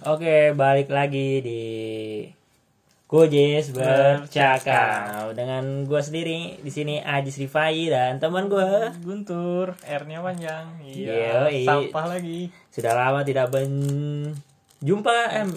Oke, 0.00 0.56
balik 0.56 0.88
lagi 0.88 1.44
di 1.44 1.62
Gojes 3.04 3.74
bercakap 3.74 5.34
dengan 5.34 5.82
gue 5.82 5.98
sendiri 5.98 6.56
di 6.56 6.70
sini 6.70 7.02
Ajis 7.02 7.36
Rifai 7.36 7.90
dan 7.90 8.16
teman 8.16 8.46
gue 8.46 8.94
Guntur, 9.02 9.74
R-nya 9.76 10.22
panjang. 10.22 10.78
Iya, 10.80 11.44
Yoi. 11.44 11.66
sampah 11.66 12.06
lagi. 12.06 12.48
sudah 12.70 12.94
lama 12.94 13.20
tidak 13.20 13.50
berjumpa 13.50 15.12
em 15.34 15.50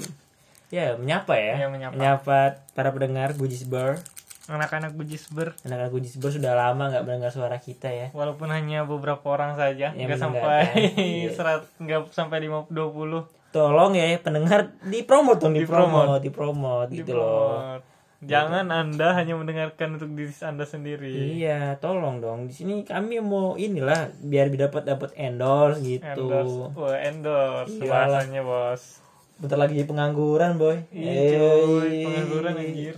ya 0.73 0.97
menyapa 0.97 1.37
ya 1.37 1.53
Iya, 1.61 1.67
menyapa. 1.69 2.57
para 2.73 2.89
pendengar 2.89 3.37
Gojis 3.37 3.63
Ber 3.63 4.01
Anak-anak 4.43 4.91
bujisber, 4.91 5.55
anak-anak 5.63 5.93
Gojis 5.93 6.19
Ber 6.19 6.33
sudah 6.33 6.51
lama 6.51 6.91
nggak 6.91 7.05
mendengar 7.07 7.31
suara 7.31 7.63
kita 7.63 7.87
ya 7.87 8.11
walaupun 8.11 8.51
hanya 8.51 8.83
beberapa 8.83 9.23
orang 9.29 9.55
saja, 9.55 9.95
Yang 9.95 10.03
nggak 10.09 10.19
sampai 10.19 10.59
mendengarkan. 10.67 11.31
serat, 11.37 11.61
nggak 11.79 12.01
sampai 12.11 12.43
lima 12.43 12.67
dua 12.67 12.91
puluh. 12.91 13.23
Tolong 13.53 13.93
ya 13.93 14.17
pendengar 14.17 14.73
dipromot 14.83 15.37
dong 15.37 15.53
dipromot 15.53 16.17
Dipromot. 16.17 16.19
dipromot 16.19 16.87
gitu 16.89 17.13
loh 17.13 17.77
Jangan 18.23 18.71
anda 18.71 19.19
hanya 19.19 19.35
mendengarkan 19.35 19.99
untuk 19.99 20.15
diri 20.15 20.31
anda 20.39 20.63
sendiri. 20.63 21.11
Iya, 21.35 21.75
tolong 21.75 22.23
dong. 22.23 22.47
Di 22.47 22.55
sini 22.55 22.87
kami 22.87 23.19
mau 23.19 23.59
inilah 23.59 24.15
biar 24.15 24.47
dapat 24.47 24.87
dapat 24.87 25.11
endorse 25.19 25.83
gitu. 25.83 26.31
Endorse, 26.31 26.71
wah 26.71 26.95
endorse 27.03 27.83
Iyalah. 27.83 28.23
bahasanya 28.23 28.41
bos. 28.47 29.03
Bentar 29.35 29.59
lagi 29.59 29.83
pengangguran, 29.83 30.55
boy. 30.55 30.87
Iya 30.95 31.35
pengangguran 32.07 32.53
anjir. 32.55 32.95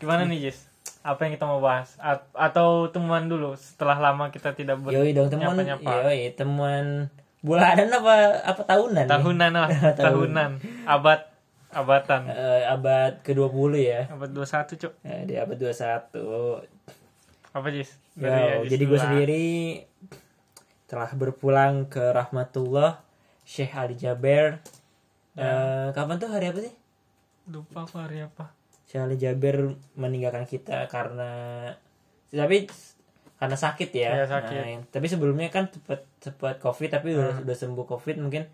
Gimana 0.00 0.24
nih 0.24 0.48
Jis? 0.48 0.64
Apa 1.04 1.28
yang 1.28 1.36
kita 1.36 1.44
mau 1.44 1.60
bahas? 1.60 1.92
A- 2.00 2.24
atau 2.32 2.88
temuan 2.88 3.28
dulu 3.28 3.52
setelah 3.60 4.00
lama 4.00 4.32
kita 4.32 4.56
tidak 4.56 4.80
ber 4.80 4.96
Yoi 4.96 5.12
dong 5.12 5.28
teman. 5.28 5.60
Yoi, 5.60 6.32
teman 6.32 7.12
bulanan 7.42 7.90
apa 7.90 8.14
apa 8.46 8.62
tahunan? 8.64 9.04
nih? 9.04 9.10
Tahunan 9.10 9.50
lah, 9.52 9.68
Tahun. 9.98 9.98
tahunan. 9.98 10.50
Abad 10.86 11.20
abatan. 11.72 12.20
Eh, 12.30 12.62
abad 12.64 13.18
ke-20 13.20 13.72
ya. 13.78 14.00
Abad 14.08 14.30
21, 14.30 14.78
Cuk. 14.78 14.92
Eh, 15.02 15.22
di 15.26 15.34
abad 15.34 15.56
21. 15.58 16.62
Apa 17.52 17.66
Jis? 17.68 17.90
Yo, 18.14 18.28
Ajis 18.28 18.68
jadi 18.70 18.84
gue 18.84 18.98
sendiri 19.00 19.46
telah 20.84 21.08
berpulang 21.16 21.88
ke 21.88 22.12
rahmatullah 22.12 23.00
Syekh 23.42 23.72
Ali 23.72 23.96
Jaber. 23.96 24.60
Eh, 25.34 25.88
kapan 25.92 26.16
tuh 26.20 26.28
hari 26.28 26.52
apa 26.52 26.60
sih? 26.60 26.74
lupa 27.42 27.82
aku 27.82 27.98
hari 27.98 28.22
apa. 28.22 28.52
Syekh 28.86 29.02
Ali 29.02 29.16
Jaber 29.18 29.74
meninggalkan 29.96 30.46
kita 30.46 30.86
karena 30.86 31.72
tapi 32.28 32.68
karena 33.42 33.58
sakit 33.58 33.90
ya. 33.90 34.10
Iya, 34.14 34.26
sakit. 34.30 34.54
Nah, 34.54 34.86
tapi 34.86 35.06
sebelumnya 35.06 35.50
kan 35.50 35.66
cepat 35.66 36.06
cepat 36.16 36.62
covid 36.62 36.88
tapi 36.88 37.10
udah 37.12 37.42
udah 37.42 37.56
sembuh 37.58 37.82
covid 37.84 38.16
mungkin 38.16 38.46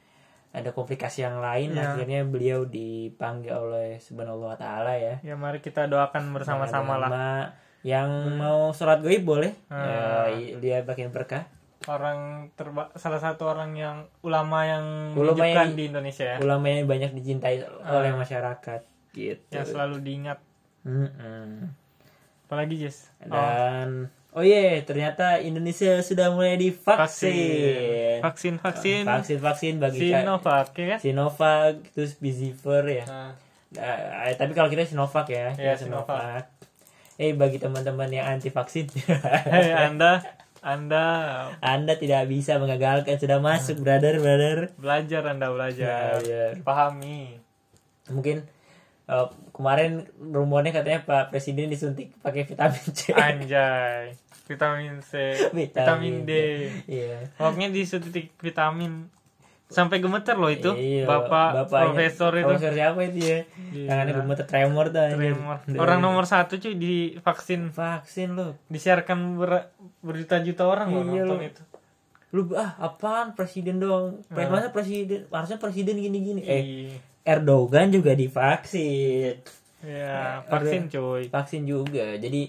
ada 0.49 0.73
komplikasi 0.73 1.21
yang 1.21 1.45
lain 1.45 1.77
Iya. 1.77 1.93
akhirnya 1.93 2.25
beliau 2.25 2.65
dipanggil 2.65 3.53
oleh 3.53 4.01
subhanallah 4.01 4.57
taala 4.57 4.97
ya. 4.97 5.21
Ya 5.21 5.37
mari 5.37 5.61
kita 5.61 5.85
doakan 5.85 6.33
bersama-sama 6.33 6.97
lah. 6.97 7.53
Yang 7.85 8.11
mau 8.35 8.73
sholat 8.73 9.05
goib 9.05 9.23
boleh. 9.23 9.53
Hmm. 9.69 9.85
Ya, 9.85 10.01
dia 10.57 10.77
makin 10.83 11.13
berkah. 11.13 11.45
Orang 11.85 12.51
terba 12.57 12.89
salah 12.97 13.21
satu 13.21 13.45
orang 13.45 13.73
yang 13.73 13.97
ulama 14.21 14.65
yang 14.65 15.13
Ulama 15.13 15.37
menunjukkan 15.37 15.69
yang- 15.69 15.77
di 15.77 15.85
Indonesia 15.87 16.25
ya. 16.27 16.37
Ulama 16.41 16.65
yang 16.67 16.89
banyak 16.89 17.11
dicintai 17.13 17.63
oleh 17.85 18.13
masyarakat 18.13 18.81
gitu. 19.13 19.53
Yang 19.53 19.67
selalu 19.77 20.01
diingat. 20.01 20.41
Mm-mm. 20.83 21.71
Apalagi? 22.49 22.77
Oh, 22.83 22.93
Dan 23.29 23.89
oh 24.09 24.18
iya 24.37 24.81
ternyata 24.81 25.41
Indonesia 25.41 25.99
sudah 25.99 26.29
mulai 26.29 26.55
divaksin. 26.55 28.21
Vaksin, 28.21 28.55
vaksin. 28.57 29.03
Vaksin 29.03 29.39
vaksin 29.39 29.75
bagi 29.79 29.99
ka- 30.07 30.21
Sinovac 30.21 30.67
ya 30.73 30.87
kan? 30.87 30.99
Sinovac 31.01 31.75
terus 31.91 32.13
Biziver 32.15 32.85
ya. 32.85 33.05
Nah, 33.05 33.31
Eh, 33.69 34.33
tapi 34.35 34.53
kalau 34.53 34.69
kita 34.69 34.81
Sinovac 34.83 35.29
ya, 35.29 35.53
Iya, 35.53 35.77
kita 35.77 35.85
Sinovac. 35.85 36.45
Eh 37.17 37.35
bagi 37.35 37.57
teman-teman 37.57 38.09
yang 38.09 38.25
anti 38.31 38.49
vaksin, 38.49 38.87
hei 39.53 39.75
Anda, 39.75 40.23
Anda 40.61 41.05
Anda 41.59 41.93
tidak 41.95 42.29
bisa 42.29 42.57
mengagalkan 42.57 43.17
sudah 43.17 43.37
masuk 43.39 43.81
brother 43.81 44.17
brother. 44.17 44.71
belajar 44.75 45.23
Anda 45.27 45.51
belajar. 45.51 46.17
Belajar. 46.17 46.51
Pahami. 46.63 47.37
Mungkin 48.07 48.47
eh, 49.09 49.27
kemarin 49.51 50.05
rumornya 50.15 50.71
katanya 50.71 51.01
Pak 51.03 51.33
Presiden 51.33 51.67
disuntik 51.67 52.15
pakai 52.21 52.45
vitamin 52.45 52.85
C. 52.93 53.01
Anjay. 53.11 54.13
Vitamin 54.47 55.05
C, 55.05 55.13
vitamin, 55.53 56.25
D. 56.25 56.33
Iya. 56.87 57.29
Pokoknya 57.37 57.69
disuntik 57.69 58.33
vitamin 58.39 59.13
sampai 59.69 60.01
gemeter 60.01 60.33
loh 60.33 60.49
itu. 60.49 60.73
Iya, 60.73 61.05
Bapak 61.05 61.69
bapaknya- 61.69 61.93
profesor 61.93 62.33
itu. 62.33 62.49
Profesor 62.49 62.73
siapa 62.73 63.01
itu 63.05 63.19
ya? 63.21 63.39
Gila. 63.45 63.89
Tangannya 63.93 64.13
gemeter 64.17 64.45
tremor 64.49 64.87
tuh. 64.89 65.05
Tremor. 65.13 65.57
Orang 65.77 66.01
nomor 66.01 66.25
satu 66.25 66.57
cuy 66.57 66.75
di 66.75 66.95
vaksin 67.19 67.69
vaksin 67.69 68.33
lu. 68.33 68.57
disiarkan 68.69 69.37
ber, 69.37 69.69
berjuta-juta 70.01 70.65
orang 70.65 70.89
loh 70.89 71.05
Iya, 71.05 71.29
nonton 71.29 71.41
itu. 71.45 71.63
Lu 72.29 72.41
ah 72.57 72.73
apaan 72.79 73.33
presiden 73.33 73.77
dong? 73.77 74.25
Masa 74.33 74.73
presiden 74.73 75.29
harusnya 75.29 75.61
presiden 75.61 75.97
gini-gini. 75.97 76.41
Eh 76.41 76.61
Iya. 76.89 76.97
Erdogan 77.29 77.93
juga 77.93 78.17
divaksin. 78.17 79.37
Ya, 79.79 80.41
vaksin 80.49 80.89
cuy. 80.89 81.29
Vaksin 81.29 81.63
juga. 81.63 82.17
Jadi 82.17 82.49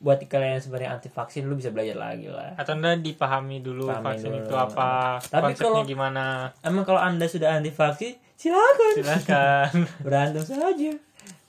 buat 0.00 0.16
kalian 0.16 0.56
yang 0.56 0.64
sebenarnya 0.64 0.90
anti 0.94 1.10
vaksin 1.10 1.44
lu 1.44 1.52
bisa 1.52 1.68
belajar 1.68 1.92
lagi 1.92 2.30
lah. 2.30 2.56
Atau 2.56 2.72
anda 2.72 2.96
dipahami 2.96 3.60
dulu 3.60 3.84
Pahami 3.84 4.06
vaksin 4.06 4.30
dulu. 4.32 4.40
itu 4.40 4.54
apa, 4.56 5.18
Tapi 5.20 5.52
konsepnya 5.52 5.66
kalau- 5.76 5.84
gimana. 5.84 6.24
Emang 6.62 6.84
kalau 6.84 6.96
Anda 6.96 7.26
sudah 7.26 7.52
anti 7.52 7.68
vaksin, 7.68 8.16
silakan. 8.32 8.92
Silakan. 8.96 9.70
Berantem 10.06 10.40
saja. 10.40 10.92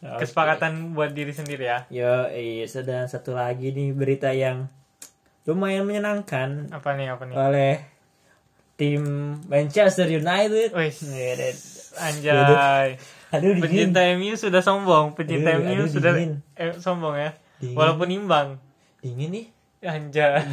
Oke. 0.01 0.25
Kesepakatan 0.25 0.91
buat 0.91 1.13
diri 1.13 1.29
sendiri 1.31 1.63
ya. 1.63 1.85
Yo, 1.87 2.27
iya, 2.27 2.65
dan 2.81 3.05
satu 3.05 3.31
lagi 3.31 3.69
nih 3.69 3.93
berita 3.93 4.33
yang 4.33 4.65
lumayan 5.45 5.85
menyenangkan 5.85 6.73
Apa 6.73 6.97
nih, 6.97 7.07
apa 7.07 7.23
nih? 7.23 7.35
oleh 7.37 7.73
tim 8.75 9.01
Manchester 9.45 10.09
United. 10.09 10.73
Wih, 10.73 10.91
anjay. 11.97 12.99
Aduh, 13.31 13.55
dingin. 13.55 13.91
Pencinta 13.91 14.01
MU 14.19 14.33
sudah 14.35 14.61
sombong, 14.63 15.15
pencinta 15.15 15.55
Aduh, 15.55 15.63
MU 15.63 15.83
aduh, 15.83 15.87
sudah 15.87 16.11
eh, 16.59 16.75
sombong 16.79 17.15
ya. 17.15 17.31
Dingin. 17.63 17.77
Walaupun 17.79 18.07
imbang. 18.11 18.47
Dingin 18.99 19.29
nih. 19.31 19.45
Anjay. 19.81 20.45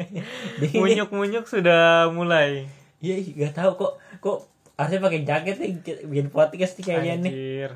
Munyuk-munyuk 0.80 1.44
sudah 1.44 2.08
mulai. 2.08 2.70
Iya, 3.02 3.18
gak 3.34 3.54
tahu 3.58 3.70
kok 3.76 3.92
kok 4.22 4.38
harusnya 4.78 5.00
pakai 5.04 5.20
jaket 5.26 5.56
nih 5.60 5.72
bikin 6.08 6.28
podcast 6.32 6.78
nih 6.80 6.84
kayaknya 6.86 7.14
nih. 7.20 7.32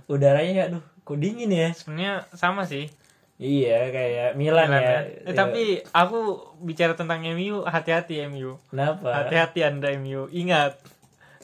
Udaranya 0.08 0.72
aduh, 0.72 0.84
kok 1.04 1.18
dingin 1.20 1.52
ya? 1.52 1.68
Sebenarnya 1.74 2.24
sama 2.32 2.64
sih. 2.64 2.88
Iya, 3.36 3.92
kayak 3.92 4.28
Milan, 4.40 4.72
Milan 4.72 4.80
ya. 4.80 4.80
ya. 4.80 5.00
Eh, 5.28 5.36
tapi 5.36 5.84
aku 5.92 6.40
bicara 6.64 6.96
tentang 6.96 7.20
MU, 7.36 7.68
hati-hati 7.68 8.24
MU. 8.32 8.56
kenapa? 8.72 9.12
Hati-hati 9.12 9.60
Anda 9.60 9.92
MU. 10.00 10.32
Ingat, 10.32 10.80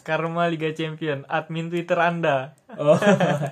Karma 0.03 0.51
Liga 0.51 0.71
Champion, 0.71 1.23
admin 1.27 1.71
Twitter 1.71 1.95
Anda. 1.97 2.59
Oh. 2.75 2.99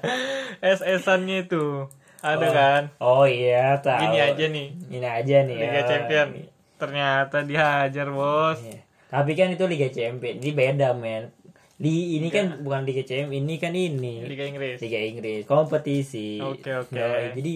SS-annya 0.60 1.46
itu. 1.46 1.86
Ada 2.20 2.46
kan? 2.52 2.82
Oh 3.00 3.24
iya, 3.24 3.80
tahu. 3.80 3.96
Gini 4.02 4.18
aja 4.20 4.44
nih. 4.44 4.68
Ini 4.92 5.08
aja 5.08 5.36
nih 5.46 5.56
Liga 5.56 5.80
ya. 5.80 5.86
Champion. 5.86 6.28
Ternyata 6.76 7.46
dihajar, 7.46 8.06
Bos. 8.10 8.60
Iya. 8.60 8.82
Tapi 9.08 9.32
kan 9.32 9.48
itu 9.48 9.64
Liga 9.64 9.88
Champion, 9.88 10.36
ini 10.36 10.50
beda 10.52 10.92
men. 10.92 11.32
Di 11.80 12.20
ini 12.20 12.28
kan 12.28 12.60
bukan 12.60 12.84
Liga 12.84 13.02
Champion, 13.02 13.40
ini 13.40 13.56
kan 13.56 13.72
ini 13.72 14.20
Liga 14.22 14.44
Inggris. 14.44 14.78
Liga 14.78 15.00
Inggris, 15.00 15.48
kompetisi. 15.48 16.36
Oke, 16.38 16.76
oke. 16.76 16.92
Yoi, 16.92 17.32
jadi 17.40 17.54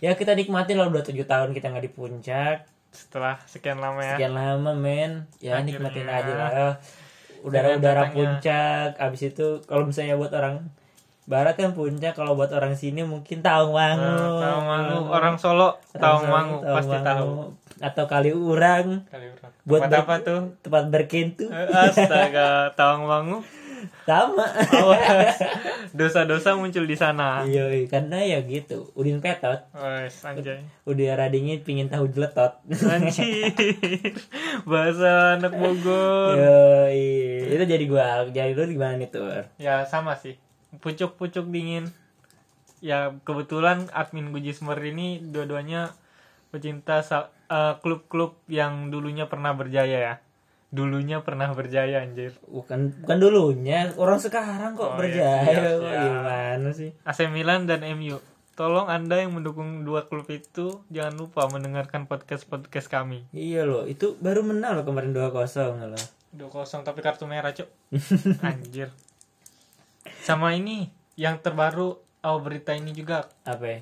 ya 0.00 0.10
kita 0.16 0.32
nikmatin 0.32 0.80
lah 0.80 0.88
udah 0.88 1.04
tujuh 1.04 1.28
tahun 1.28 1.52
kita 1.52 1.72
nggak 1.72 1.84
di 1.84 1.92
puncak, 1.92 2.64
Setelah 2.88 3.36
sekian 3.44 3.76
lama 3.76 4.00
ya. 4.00 4.16
sekian 4.16 4.32
lama 4.32 4.72
men. 4.72 5.28
Ya 5.44 5.60
Akhirnya. 5.60 5.76
nikmatin 5.76 6.08
aja 6.08 6.32
lah. 6.32 6.50
Udara-udara 7.46 8.10
puncak, 8.10 8.98
abis 8.98 9.20
itu 9.30 9.62
kalau 9.64 9.86
misalnya 9.86 10.18
buat 10.18 10.34
orang 10.34 10.66
Barat 11.26 11.58
kan 11.58 11.74
puncak, 11.74 12.14
kalau 12.14 12.38
buat 12.38 12.54
orang 12.54 12.78
sini 12.78 13.02
mungkin 13.02 13.42
Tawangmangu. 13.42 13.98
Nah, 13.98 14.38
Tawangmangu, 14.38 14.98
orang 15.10 15.34
Solo, 15.34 15.74
Tawangmangu 15.90 16.62
pasti 16.62 16.96
tahu. 17.02 17.50
Atau 17.76 18.04
kali 18.06 18.30
urang, 18.30 19.02
Kali 19.10 19.26
urang. 19.28 19.50
Buat 19.66 19.80
Tempat 19.86 19.90
ber- 19.90 20.02
apa 20.06 20.14
tuh? 20.22 20.40
tempat 20.62 20.84
berkentu. 20.86 21.50
Astaga, 21.50 22.48
Tawangmangu. 22.78 23.42
Sama. 24.06 24.46
Awas. 24.54 25.36
Dosa-dosa 25.98 26.54
muncul 26.56 26.86
di 26.86 26.96
sana. 26.96 27.42
Iya, 27.44 27.68
iya, 27.72 27.86
karena 27.90 28.18
ya 28.22 28.38
gitu. 28.44 28.90
Udin 28.94 29.18
petot, 29.18 29.66
Wes, 29.74 30.22
anjay. 30.22 30.62
udara 30.86 31.26
dingin 31.28 31.60
pingin 31.62 31.90
tahu 31.90 32.08
jeletot. 32.10 32.62
Anjir. 32.70 33.50
Bahasa 34.70 35.40
anak 35.40 35.52
Bogor. 35.56 36.38
Yo, 36.38 36.58
itu 37.50 37.64
jadi 37.66 37.84
gua, 37.88 38.28
jadi 38.30 38.54
lu 38.54 38.70
gimana 38.70 38.96
nih 39.00 39.10
tur? 39.10 39.44
Ya 39.58 39.84
sama 39.86 40.16
sih. 40.16 40.38
Pucuk-pucuk 40.78 41.48
dingin. 41.50 41.90
Ya 42.84 43.16
kebetulan 43.24 43.88
admin 43.90 44.30
Gujismer 44.30 44.76
ini 44.84 45.18
dua-duanya 45.24 45.96
pecinta 46.52 47.02
eh, 47.50 47.74
klub-klub 47.80 48.38
yang 48.46 48.92
dulunya 48.92 49.26
pernah 49.26 49.56
berjaya 49.56 49.98
ya. 49.98 50.14
Dulunya 50.76 51.24
pernah 51.24 51.48
berjaya 51.50 52.04
anjir. 52.04 52.36
Bukan 52.44 53.00
bukan 53.00 53.16
dulunya, 53.16 53.90
orang 53.96 54.20
sekarang 54.20 54.76
kok 54.76 54.92
Oh, 54.92 54.94
berjaya. 54.94 55.48
iya, 55.48 55.72
Kok 55.74 55.88
siap. 55.88 56.04
Gimana 56.04 56.68
sih? 56.70 56.90
AC 57.00 57.18
Milan 57.26 57.64
dan 57.64 57.80
MU. 57.96 58.20
Tolong 58.52 58.86
Anda 58.86 59.20
yang 59.20 59.32
mendukung 59.32 59.82
dua 59.82 60.04
klub 60.04 60.28
itu 60.28 60.80
jangan 60.88 61.16
lupa 61.16 61.44
mendengarkan 61.46 62.04
podcast-podcast 62.04 62.88
kami. 62.88 63.24
Iya 63.30 63.64
loh, 63.64 63.84
itu 63.84 64.16
baru 64.16 64.40
menang 64.40 64.76
loh 64.76 64.84
kemarin 64.84 65.12
2-0 65.12 65.32
loh. 65.86 66.04
2-0 66.32 66.52
tapi 66.82 67.00
kartu 67.00 67.24
merah, 67.24 67.52
Cuk. 67.52 67.68
Anjir. 68.42 68.92
Sama 70.20 70.52
ini 70.52 70.88
yang 71.16 71.36
terbaru 71.38 71.96
oh 71.98 72.38
berita 72.40 72.72
ini 72.72 72.92
juga 72.92 73.24
Apa 73.42 73.64
ya? 73.66 73.78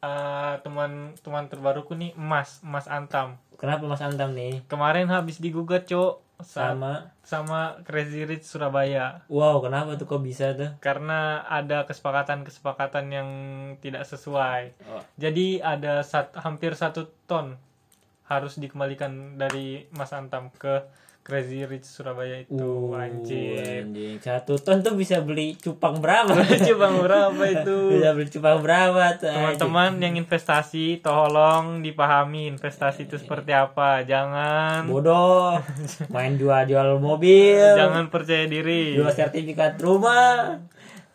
eh, 0.00 0.54
teman 0.60 1.14
teman 1.18 1.46
terbaruku 1.46 1.94
nih 1.94 2.14
Emas, 2.14 2.58
Emas 2.60 2.86
Antam. 2.86 3.38
Kenapa 3.62 3.86
Mas 3.86 4.02
Antam 4.02 4.34
nih? 4.34 4.66
Kemarin 4.66 5.06
habis 5.06 5.38
digugat, 5.38 5.86
sa- 6.42 6.74
Sama 6.74 7.14
sama 7.22 7.78
Crazy 7.86 8.26
Rich 8.26 8.50
Surabaya. 8.50 9.22
Wow, 9.30 9.62
kenapa 9.62 9.94
tuh 9.94 10.10
kok 10.10 10.26
bisa 10.26 10.50
tuh? 10.58 10.74
karena 10.82 11.46
ada 11.46 11.86
kesepakatan-kesepakatan 11.86 13.06
yang 13.08 13.28
tidak 13.78 14.02
sesuai. 14.02 14.74
Oh. 14.90 14.98
Jadi 15.14 15.62
ada 15.62 16.02
sat- 16.02 16.34
hampir 16.34 16.74
satu 16.74 17.06
ton 17.30 17.54
harus 18.26 18.58
dikembalikan 18.58 19.38
dari 19.38 19.86
Mas 19.94 20.10
Antam 20.10 20.50
ke 20.58 20.82
Crazy 21.22 21.62
Rich 21.62 21.86
Surabaya 21.86 22.42
itu 22.42 22.50
Uh, 22.52 22.98
anjing. 22.98 24.18
Satu 24.18 24.58
ton 24.58 24.82
tuh 24.82 24.92
bisa 24.92 25.18
beli 25.18 25.54
cupang 25.54 25.96
berapa? 25.96 26.34
Coba 26.66 26.90
berapa 26.92 27.42
itu? 27.46 27.76
bisa 27.94 28.10
beli 28.10 28.26
cupang 28.28 28.58
berapa 28.58 29.04
tuh? 29.16 29.30
Teman-teman 29.30 29.98
yang 29.98 30.14
investasi 30.16 30.98
tolong 30.98 31.78
dipahami 31.78 32.50
investasi 32.50 33.06
itu 33.06 33.16
seperti 33.16 33.50
apa. 33.50 34.02
Jangan 34.02 34.82
Bodoh. 34.84 35.62
Main 36.14 36.34
jual-jual 36.34 36.98
mobil. 36.98 37.70
jangan 37.72 38.06
percaya 38.08 38.44
diri. 38.44 38.98
Jual 38.98 39.08
sertifikat 39.08 39.78
rumah. 39.78 40.58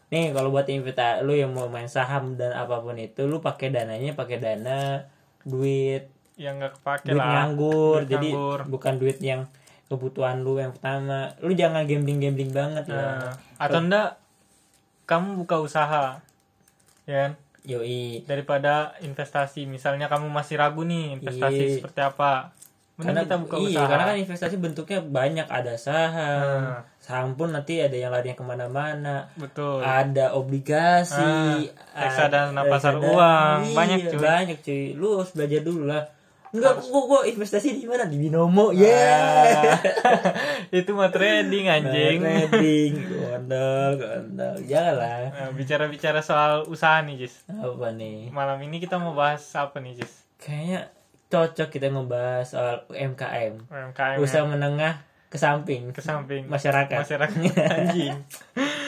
Nih 0.07 0.31
kalau 0.31 0.50
buat 0.50 0.63
investasi 0.65 1.19
lu 1.19 1.36
yang 1.36 1.51
mau 1.51 1.68
main 1.68 1.86
saham 1.86 2.33
dan 2.33 2.56
apa 2.56 2.80
pun 2.80 2.95
itu 2.95 3.27
lu 3.27 3.44
pakai 3.44 3.69
dananya 3.69 4.15
pakai 4.15 4.39
dana 4.39 5.04
duit 5.44 6.07
Yang 6.36 6.54
nggak 6.56 6.74
kepake 6.75 7.06
duit 7.06 7.18
lah. 7.18 7.27
nganggur 7.44 7.98
Duit 7.98 8.07
jadi 8.07 8.27
nganggur. 8.30 8.59
bukan 8.68 8.94
duit 8.95 9.19
yang 9.19 9.42
kebutuhan 9.87 10.39
lu 10.39 10.57
yang 10.57 10.71
pertama. 10.71 11.31
Lu 11.39 11.51
jangan 11.51 11.83
gambling 11.83 12.19
gambling 12.19 12.51
banget 12.51 12.85
Nah, 12.85 12.95
lah 12.95 13.15
atau 13.57 13.79
enggak 13.79 14.09
kamu 15.05 15.39
buka 15.39 15.57
usaha 15.59 16.19
ya 17.03 17.15
kan? 17.17 17.31
Yoi. 17.63 18.23
Daripada 18.23 18.95
investasi. 18.99 19.63
Misalnya 19.65 20.07
kamu 20.07 20.27
masih 20.27 20.55
ragu 20.55 20.83
nih 20.83 21.15
investasi 21.15 21.63
Iya. 21.65 21.75
seperti 21.77 22.01
apa 22.01 22.51
mending 22.97 23.05
karena 23.05 23.21
kita 23.21 23.35
buka 23.37 23.55
iya 23.59 23.67
usaha. 23.69 23.87
karena 23.87 24.03
kan 24.05 24.17
investasi 24.17 24.55
bentuknya 24.57 24.99
banyak. 25.01 25.47
Ada 25.47 25.73
saham 25.77 26.61
Nah. 26.65 26.81
saham 26.97 27.29
pun 27.33 27.51
nanti 27.51 27.77
ada 27.77 27.93
yang 27.93 28.09
larinya 28.09 28.33
ke 28.33 28.43
mana-mana. 28.43 29.29
Betul. 29.33 29.79
Ada 29.79 30.33
obligasi 30.33 31.23
Ah, 31.93 32.01
reksadana 32.01 32.61
pasar 32.65 32.95
reksadana. 32.95 33.07
uang, 33.07 33.59
Iya, 33.63 33.75
banyak, 33.75 33.99
cuy. 34.09 34.19
banyak 34.19 34.57
cuy. 34.61 34.83
Lu 34.93 35.07
harus 35.15 35.31
belajar 35.31 35.61
dulu 35.61 35.83
lah 35.85 36.03
enggak 36.57 36.74
gua, 36.83 37.01
gua 37.06 37.21
investasi 37.24 37.68
di 37.74 37.86
mana? 37.86 38.04
Di 38.04 38.18
binomo. 38.18 38.74
Ya 38.74 38.89
Ah, 38.89 39.77
itu 40.74 40.92
mah 40.92 41.07
trading 41.07 41.65
anjing. 41.65 42.18
trading. 42.19 42.92
Gondol 43.07 43.89
gondol. 43.95 44.56
Janganlah 44.62 45.30
Nah, 45.30 45.50
bicara-bicara 45.51 46.19
soal 46.19 46.65
usaha 46.65 47.00
nih 47.00 47.21
Jis. 47.21 47.45
Apa 47.48 47.89
nih? 47.92 48.30
Malam 48.30 48.57
ini 48.59 48.77
kita 48.77 48.98
mau 48.98 49.13
bahas 49.13 49.45
apa 49.54 49.77
nih 49.77 49.95
Jis? 49.95 50.13
Kayaknya 50.38 50.89
cocok 51.27 51.68
kita 51.69 51.88
ngebahas 51.88 52.45
soal 52.48 52.75
UMKM 52.88 53.54
UMKM 53.68 54.18
usaha 54.18 54.42
ya, 54.42 54.48
menengah 54.48 54.94
ke 55.27 55.36
samping. 55.36 55.92
Ke 55.92 56.00
samping. 56.00 56.48
Masyarakat. 56.48 57.04
Masyarakat 57.04 57.36
anjing. 57.68 58.15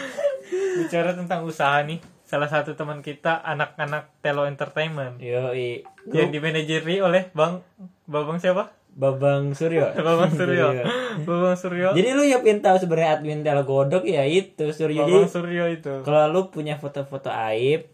Bicara 0.80 1.12
tentang 1.12 1.44
usaha 1.44 1.84
nih 1.84 2.00
salah 2.30 2.46
satu 2.46 2.78
teman 2.78 3.02
kita 3.02 3.42
anak-anak 3.42 4.14
Telo 4.22 4.46
Entertainment 4.46 5.18
Yoi. 5.18 5.82
yang 6.14 6.30
dimanajeri 6.30 7.02
oleh 7.02 7.34
Bang 7.34 7.66
Babang 8.06 8.38
siapa? 8.38 8.70
Babang 8.94 9.58
Suryo. 9.58 9.90
Babang 10.06 10.30
Suryo. 10.30 10.86
Babang 11.26 11.58
Suryo. 11.58 11.98
Jadi 11.98 12.10
lu 12.14 12.22
pengen 12.46 12.62
tahu 12.62 12.78
sebenarnya 12.78 13.18
admin 13.18 13.42
Telegodok 13.42 14.06
ya 14.06 14.30
itu 14.30 14.70
Suryo. 14.70 15.10
Babang 15.10 15.26
Jadi 15.26 15.34
Suryo 15.34 15.66
itu. 15.74 15.94
kalau 16.06 16.30
lu 16.30 16.42
punya 16.54 16.78
foto-foto 16.78 17.34
aib 17.50 17.90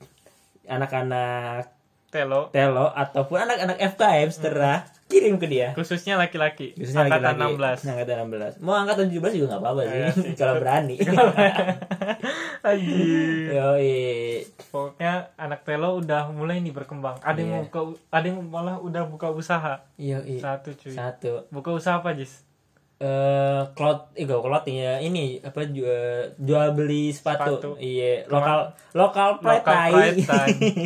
anak-anak 0.67 1.71
Telo 2.11 2.51
Telo 2.51 2.91
ataupun 2.91 3.39
anak-anak 3.39 3.77
FKM 3.95 4.29
setelah 4.35 4.83
kirim 5.05 5.37
ke 5.37 5.45
dia. 5.45 5.71
khususnya 5.71 6.17
laki-laki. 6.17 6.73
Khususnya 6.73 7.05
angkatan 7.05 7.37
laki-laki. 7.37 7.85
16. 7.85 7.91
Angkatan 7.93 8.15
16. 8.57 8.59
Mau 8.59 8.73
angkatan 8.73 9.05
17 9.07 9.37
juga 9.37 9.47
nggak 9.47 9.61
apa-apa 9.61 9.81
sih, 9.81 9.95
Iya 9.95 10.09
sih. 10.11 10.31
kalau 10.39 10.53
berani. 10.57 10.95
Yoi. 12.65 13.93
Pokoknya 14.67 15.13
anak 15.35 15.61
Telo 15.63 15.95
udah 15.95 16.29
mulai 16.29 16.59
nih 16.59 16.71
berkembang. 16.71 17.17
Ada 17.21 17.37
yang 17.37 17.51
Iya. 17.55 17.65
buka 17.65 17.79
ada 18.09 18.25
yang 18.25 18.39
malah 18.43 18.77
udah 18.77 19.03
buka 19.05 19.29
usaha. 19.29 19.85
Yoi. 19.95 20.37
Satu 20.37 20.73
cuy. 20.73 20.91
Satu. 20.91 21.45
Buka 21.49 21.69
usaha 21.71 21.97
apa, 21.97 22.11
Jis? 22.11 22.41
eh 22.95 23.61
cloud 23.75 24.15
eh 24.15 24.23
gak 24.23 24.39
clothing 24.39 24.79
ya 24.79 25.03
ini 25.03 25.35
apa 25.43 25.67
jual, 25.67 26.31
jual 26.39 26.71
beli 26.71 27.11
sepatu, 27.11 27.59
Sepatu. 27.59 27.71
iya 27.75 28.23
lokal 28.25 28.71
lokal 28.95 29.29
pride 29.35 29.59
Local 29.59 29.75
tai. 29.75 29.91
pride. 29.91 30.17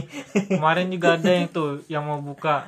Kemarin 0.58 0.90
juga 0.90 1.14
ada 1.14 1.30
yang 1.30 1.46
tuh 1.48 1.86
yang 1.86 2.02
mau 2.02 2.18
buka 2.18 2.66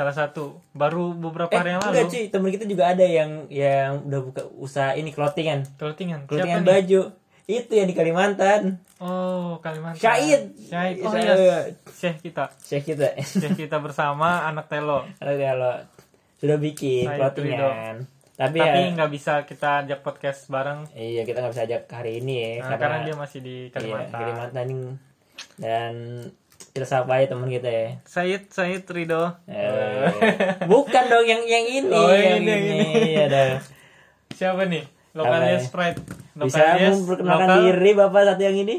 salah 0.00 0.16
satu 0.16 0.64
baru 0.72 1.12
beberapa 1.12 1.52
eh 1.52 1.60
hari 1.60 1.70
yang 1.70 1.80
enggak 1.82 1.92
lalu. 2.00 2.10
cuy 2.10 2.24
temen 2.26 2.48
kita 2.50 2.64
juga 2.64 2.84
ada 2.88 3.04
yang 3.04 3.30
yang 3.46 4.00
udah 4.02 4.20
buka 4.22 4.42
usaha 4.56 4.90
ini 4.92 5.12
clothingan 5.12 5.68
Clothingan. 5.76 6.24
clothingan 6.24 6.56
Siapa 6.56 6.64
nih? 6.64 6.72
baju 6.72 7.00
itu 7.46 7.72
yang 7.74 7.84
di 7.84 7.92
Kalimantan 7.92 8.62
Oh, 8.96 9.56
Kalimantan. 9.58 9.96
Syahid. 9.96 10.52
Syahid. 10.60 11.00
Oh 11.00 11.08
Syahid. 11.08 11.24
iya, 11.32 11.56
Syekh 11.88 12.16
kita. 12.22 12.52
Syekh 12.58 12.84
kita 12.86 13.16
Syekh 13.18 13.56
kita 13.58 13.76
bersama 13.76 14.40
anak 14.48 14.68
Telo. 14.68 15.08
ada 15.16 15.32
kalau 15.32 15.74
sudah 16.36 16.56
bikin 16.56 17.04
Syahid 17.04 17.20
clothingan 17.20 17.96
tapi, 18.34 18.56
Tapi 18.56 18.80
ya 18.80 18.96
nggak 18.96 19.10
bisa 19.10 19.32
kita 19.44 19.84
ajak 19.84 20.00
podcast 20.00 20.48
bareng 20.48 20.88
iya 20.92 21.28
kita 21.28 21.40
nggak 21.40 21.52
bisa 21.52 21.64
ajak 21.64 21.82
hari 21.90 22.20
ini 22.20 22.34
ya 22.40 22.50
nah, 22.62 22.76
karena 22.76 22.98
dia 23.04 23.12
masih 23.14 23.38
di 23.40 23.56
iya, 23.62 23.72
Kalimantan. 23.72 24.16
Kalimantan 24.16 24.66
ini. 24.66 24.90
dan 25.56 25.92
sapa 26.80 27.12
aja 27.14 27.26
teman 27.28 27.46
kita 27.46 27.66
ya 27.66 27.86
Syed 28.02 28.46
Syed 28.48 28.86
Rido. 28.86 29.34
Eh, 29.44 30.06
bukan 30.64 31.04
dong 31.06 31.24
yang 31.24 31.42
yang 31.42 31.66
ini, 31.66 31.90
Oh, 31.90 32.08
yang 32.08 32.40
ini, 32.40 32.48
yang 32.48 32.64
ini. 32.64 33.10
Ada. 33.20 33.58
Siapa 34.30 34.64
nih? 34.64 34.86
Lokalnya 35.10 35.50
Apa 35.50 35.52
ya? 35.52 35.60
Sprite. 35.60 36.00
Bisa 36.32 36.56
Lokalnya 36.62 36.88
memperkenalkan 36.94 37.48
lokal. 37.48 37.60
diri 37.66 37.90
bapak 37.92 38.22
satu 38.24 38.42
yang 38.42 38.56
ini? 38.56 38.76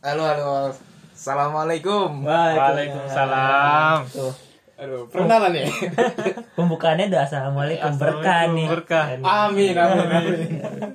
Halo, 0.00 0.22
halo. 0.24 0.72
Assalamualaikum. 1.14 2.24
Waalaikumsalam. 2.24 3.98
Tuh, 4.08 4.32
Aduh, 4.74 5.06
perkenalan 5.06 5.54
ya. 5.54 5.64
pembukaannya 6.58 7.06
udah 7.06 7.22
assalamualaikum 7.22 7.92
berkah 7.94 8.50
nih. 8.50 8.66
Berkah. 8.66 9.04
Amin, 9.20 9.70
amin, 9.70 10.08
amin. 10.10 10.38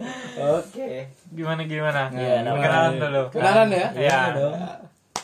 Oke. 0.58 1.08
Gimana 1.30 1.64
gimana? 1.64 2.10
Iya, 2.12 2.44
nama- 2.44 2.60
Kenalan 2.60 2.94
dulu. 2.98 3.22
Kenalan 3.32 3.68
ya? 3.70 3.88
Iya. 3.96 4.20
dong. 4.36 4.54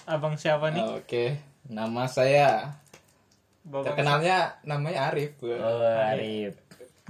Abang 0.06 0.38
siapa 0.38 0.70
nih? 0.70 0.86
Oke, 1.02 1.42
nama 1.66 2.06
saya 2.06 2.78
Babang 3.66 3.98
terkenalnya 3.98 4.54
namanya 4.62 5.10
Arif. 5.10 5.42
Oh, 5.42 5.82
Arif. 5.82 6.54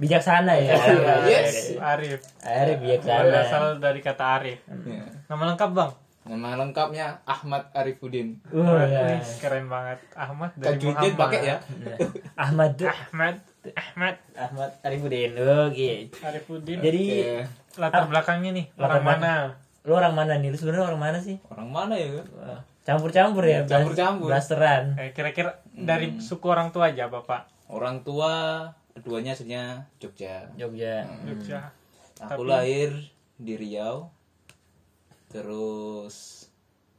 Bijaksana 0.00 0.56
ya. 0.56 0.72
Yes. 1.28 1.76
Arif. 1.76 2.24
Arif 2.40 2.76
bijaksana. 2.80 3.28
Berasal 3.28 3.64
dari 3.76 4.00
kata 4.00 4.24
Arif. 4.40 4.60
Ya. 4.64 5.04
Nama 5.28 5.42
lengkap 5.52 5.70
bang? 5.76 5.92
Nama 6.26 6.58
lengkapnya 6.58 7.22
Ahmad 7.22 7.70
Arifuddin. 7.70 8.42
Uh, 8.50 8.82
Wih, 8.82 9.22
keren 9.38 9.70
banget. 9.70 10.02
Ahmad 10.18 10.50
dari 10.58 10.74
Tajwidnya 10.74 11.12
Muhammad. 11.14 11.22
pakai 11.22 11.40
ya. 11.44 11.56
Ahmad 12.34 12.72
Ahmad. 12.82 13.36
Ahmad. 13.76 14.14
Ahmad 14.34 14.70
Arifuddin. 14.82 15.30
Oke. 15.38 16.10
Arifuddin. 16.18 16.78
Jadi 16.82 17.04
latar 17.76 18.08
belakangnya 18.08 18.50
nih 18.56 18.66
Latar 18.74 18.98
orang 18.98 19.04
mana? 19.04 19.32
lu 19.86 19.92
orang 19.94 20.18
mana 20.18 20.34
nih? 20.42 20.50
Lu 20.50 20.58
sebenarnya 20.58 20.88
orang 20.90 20.98
mana 20.98 21.18
sih? 21.22 21.38
Orang 21.46 21.70
mana 21.70 21.94
ya? 21.94 22.18
Wah, 22.34 22.58
Campur-campur 22.86 23.42
ya, 23.42 23.66
Campur-campur. 23.66 24.30
Blasteran. 24.30 24.94
Eh, 24.94 25.10
kira-kira 25.10 25.58
dari 25.74 26.22
suku 26.22 26.46
orang 26.46 26.70
tua 26.70 26.94
aja 26.94 27.10
bapak. 27.10 27.50
Orang 27.66 28.06
tua 28.06 28.62
keduanya 28.94 29.34
aslinya 29.34 29.90
Jogja. 29.98 30.46
Jogja. 30.54 31.02
Jogja. 31.26 31.74
Aku 32.22 32.46
Tapi- 32.46 32.48
lahir 32.48 32.90
di 33.36 33.58
Riau. 33.58 34.08
Terus 35.28 36.46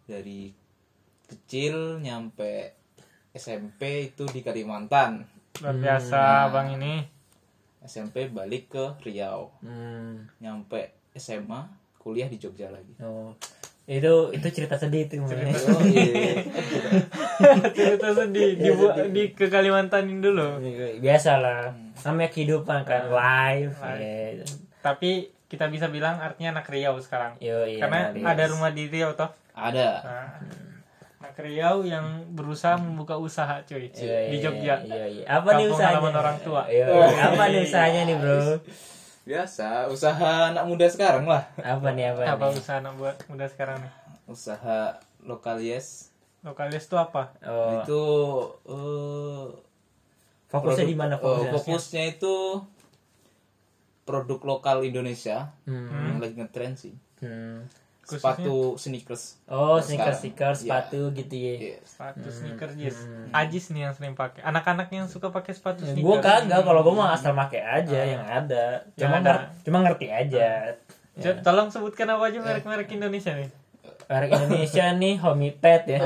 dari 0.03 0.51
kecil 1.25 2.03
nyampe 2.03 2.75
SMP 3.31 4.11
itu 4.11 4.27
di 4.27 4.43
Kalimantan. 4.43 5.23
Luar 5.63 5.75
biasa 5.79 6.51
bang 6.51 6.75
ini. 6.75 6.93
SMP 7.87 8.27
balik 8.27 8.75
ke 8.75 8.85
Riau. 9.07 9.55
Hmm. 9.63 10.27
Nyampe 10.43 10.91
SMA 11.15 11.63
kuliah 11.97 12.27
di 12.27 12.35
Jogja 12.35 12.67
lagi. 12.67 12.91
Oh. 12.99 13.31
Itu 13.87 14.35
itu 14.35 14.47
cerita 14.51 14.75
sedih 14.75 15.07
itu. 15.07 15.15
Mas. 15.17 15.63
Oh 15.65 15.79
iya. 15.81 16.43
cerita 17.71 18.11
sedih 18.11 18.59
di, 18.59 18.69
di 19.09 19.23
ke 19.31 19.47
Kalimantanin 19.47 20.19
dulu 20.19 20.59
Biasa 20.99 21.39
lah. 21.39 21.71
Namanya 22.03 22.29
kehidupan 22.29 22.83
kan 22.83 23.07
live. 23.07 23.73
Live. 23.73 24.43
Ya. 24.43 24.43
tapi 24.77 25.11
kita 25.47 25.67
bisa 25.67 25.87
bilang 25.87 26.19
artinya 26.19 26.59
anak 26.59 26.67
Riau 26.67 26.99
sekarang 26.99 27.39
Yo, 27.39 27.63
iya, 27.63 27.79
karena 27.79 28.11
ada 28.11 28.43
rumah 28.47 28.71
di 28.71 28.87
Riau 28.87 29.15
toh 29.15 29.27
Ada. 29.51 29.89
nah, 29.99 30.29
anak 31.19 31.35
Riau 31.37 31.83
yang 31.83 32.03
berusaha 32.31 32.75
membuka 32.75 33.15
usaha 33.15 33.63
cuy 33.63 33.87
Iya, 33.89 34.27
di 34.27 34.37
iya, 34.37 34.43
Jogja 34.43 34.75
Iya, 34.83 35.05
iya. 35.07 35.23
Apa 35.27 35.55
nih 35.55 35.67
usahanya? 35.67 35.99
halaman 35.99 36.15
orang 36.15 36.37
tua. 36.39 36.63
Iya, 36.67 36.87
apa 37.31 37.43
nih 37.47 37.63
usahanya 37.63 38.01
nih, 38.05 38.15
Bro? 38.15 38.39
Biasa 39.27 39.91
usaha 39.91 40.31
anak 40.47 40.63
muda 40.63 40.87
sekarang 40.87 41.27
lah. 41.27 41.43
Apa 41.59 41.91
nih 41.91 42.15
apa? 42.15 42.23
apa 42.25 42.45
nih? 42.47 42.57
usaha 42.57 42.79
anak 42.79 42.95
buat 42.95 43.15
muda 43.27 43.43
sekarang 43.45 43.83
nih 43.83 43.91
Usaha 44.25 44.95
lokal 45.21 45.59
yes. 45.59 46.15
lokalis 46.39 46.87
tuh 46.87 46.95
apa 46.95 47.35
Oh, 47.43 47.71
Itu 47.75 48.01
eh, 48.65 49.45
fokusnya 50.47 50.85
di 50.85 50.95
mana 50.95 51.15
eh, 51.15 51.19
fokusnya? 51.19 51.51
fokusnya 51.53 52.03
itu 52.09 52.35
produk 54.03 54.39
lokal 54.47 54.77
Indonesia 54.81 55.51
Hmm. 55.67 55.91
yang 55.91 56.17
lagi 56.17 56.39
ngetren 56.39 56.73
sih. 56.73 56.95
Hmm. 57.19 57.67
Khususnya? 58.07 58.39
Sepatu 58.39 58.55
sneakers. 58.75 59.23
Oh, 59.45 59.75
Sekarang. 59.77 60.15
sneaker-sneaker, 60.15 60.49
Iya. 60.49 60.57
sepatu 60.57 60.99
gitu 61.11 61.35
ya. 61.35 61.53
Iya. 61.57 61.77
sepatu 61.83 62.27
sneaker 62.29 62.69
yes 62.73 62.97
Ajis 63.29 63.67
nih 63.67 63.81
yang 63.81 63.91
sering 63.91 64.13
pakai 64.13 64.39
anak-anak 64.41 64.87
yang 64.89 65.05
suka 65.05 65.27
pakai 65.27 65.51
sepatu 65.51 65.83
sneaker 65.83 66.01
Gue 66.01 66.17
kagak, 66.17 66.61
kalau 66.61 66.81
gue 66.81 66.93
mau 66.93 67.05
asal 67.05 67.31
make 67.31 67.59
aja 67.59 67.99
yang 67.99 68.23
ada. 68.23 68.87
Cuma 68.93 68.95
Yang 68.95 69.11
ada. 69.13 69.31
nger- 69.33 69.47
cuma 69.61 69.77
ngerti 69.81 70.07
aja. 70.07 70.47
Co- 71.13 71.39
tolong 71.41 71.67
sebutkan 71.67 72.07
apa 72.07 72.23
aja 72.25 72.39
merek-merek 72.39 72.87
Indonesia 72.89 73.33
nih 73.33 73.49
Merek 74.07 74.29
Indonesia 74.31 74.85
nih 74.93 75.15
Homipet 75.17 75.81
ya. 75.85 75.99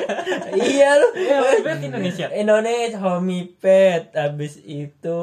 iya 0.56 0.96
lu. 0.96 1.08
ya 1.14 1.36
brand 1.58 1.82
Indonesia 1.82 2.26
Indonesia 2.30 2.98
Homipet. 2.98 4.02
Habis 4.12 4.56
itu 4.60 5.20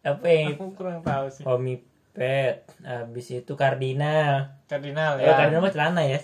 apa 0.00 0.26
yang 0.26 0.56
aku 0.56 0.74
kurang 0.74 0.98
tahu 1.00 1.30
sih 1.30 1.44
Homipet. 1.44 1.91
Habis 2.14 3.26
itu 3.32 3.52
Cardinal. 3.54 4.52
Cardinal 4.68 5.16
Ya, 5.16 5.26
ya 5.26 5.32
Cardinal 5.36 5.62
mah 5.64 5.72
celana 5.72 6.02
ya. 6.04 6.18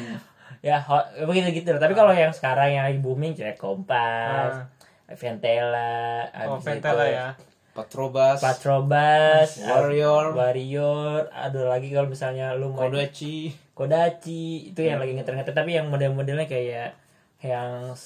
ya, 0.68 0.76
ho- 0.78 1.08
begitu 1.26 1.62
gitu. 1.62 1.72
Tapi 1.76 1.92
kalau 1.92 2.12
yang 2.12 2.30
sekarang 2.30 2.70
yang 2.70 2.84
lagi 2.84 3.00
booming 3.00 3.32
cek 3.32 3.56
Kompas, 3.56 4.68
Ventela, 5.12 6.28
oh 6.48 6.56
Ventela 6.60 7.04
itu 7.04 7.16
ya 7.16 7.28
Patrobas. 7.72 8.38
Patrobas, 8.38 9.48
Warrior. 9.64 10.36
Warrior, 10.36 11.32
ada 11.32 11.60
lagi 11.66 11.88
kalau 11.88 12.08
misalnya 12.08 12.52
lu 12.52 12.68
mau 12.68 12.84
Kodachi. 12.84 13.52
Kodachi 13.72 14.72
itu 14.72 14.80
yang 14.84 15.00
lagi 15.00 15.16
ngeter-ngeter 15.16 15.56
tapi 15.56 15.80
yang 15.80 15.88
model-modelnya 15.88 16.44
kayak 16.44 16.92
yang 17.40 17.96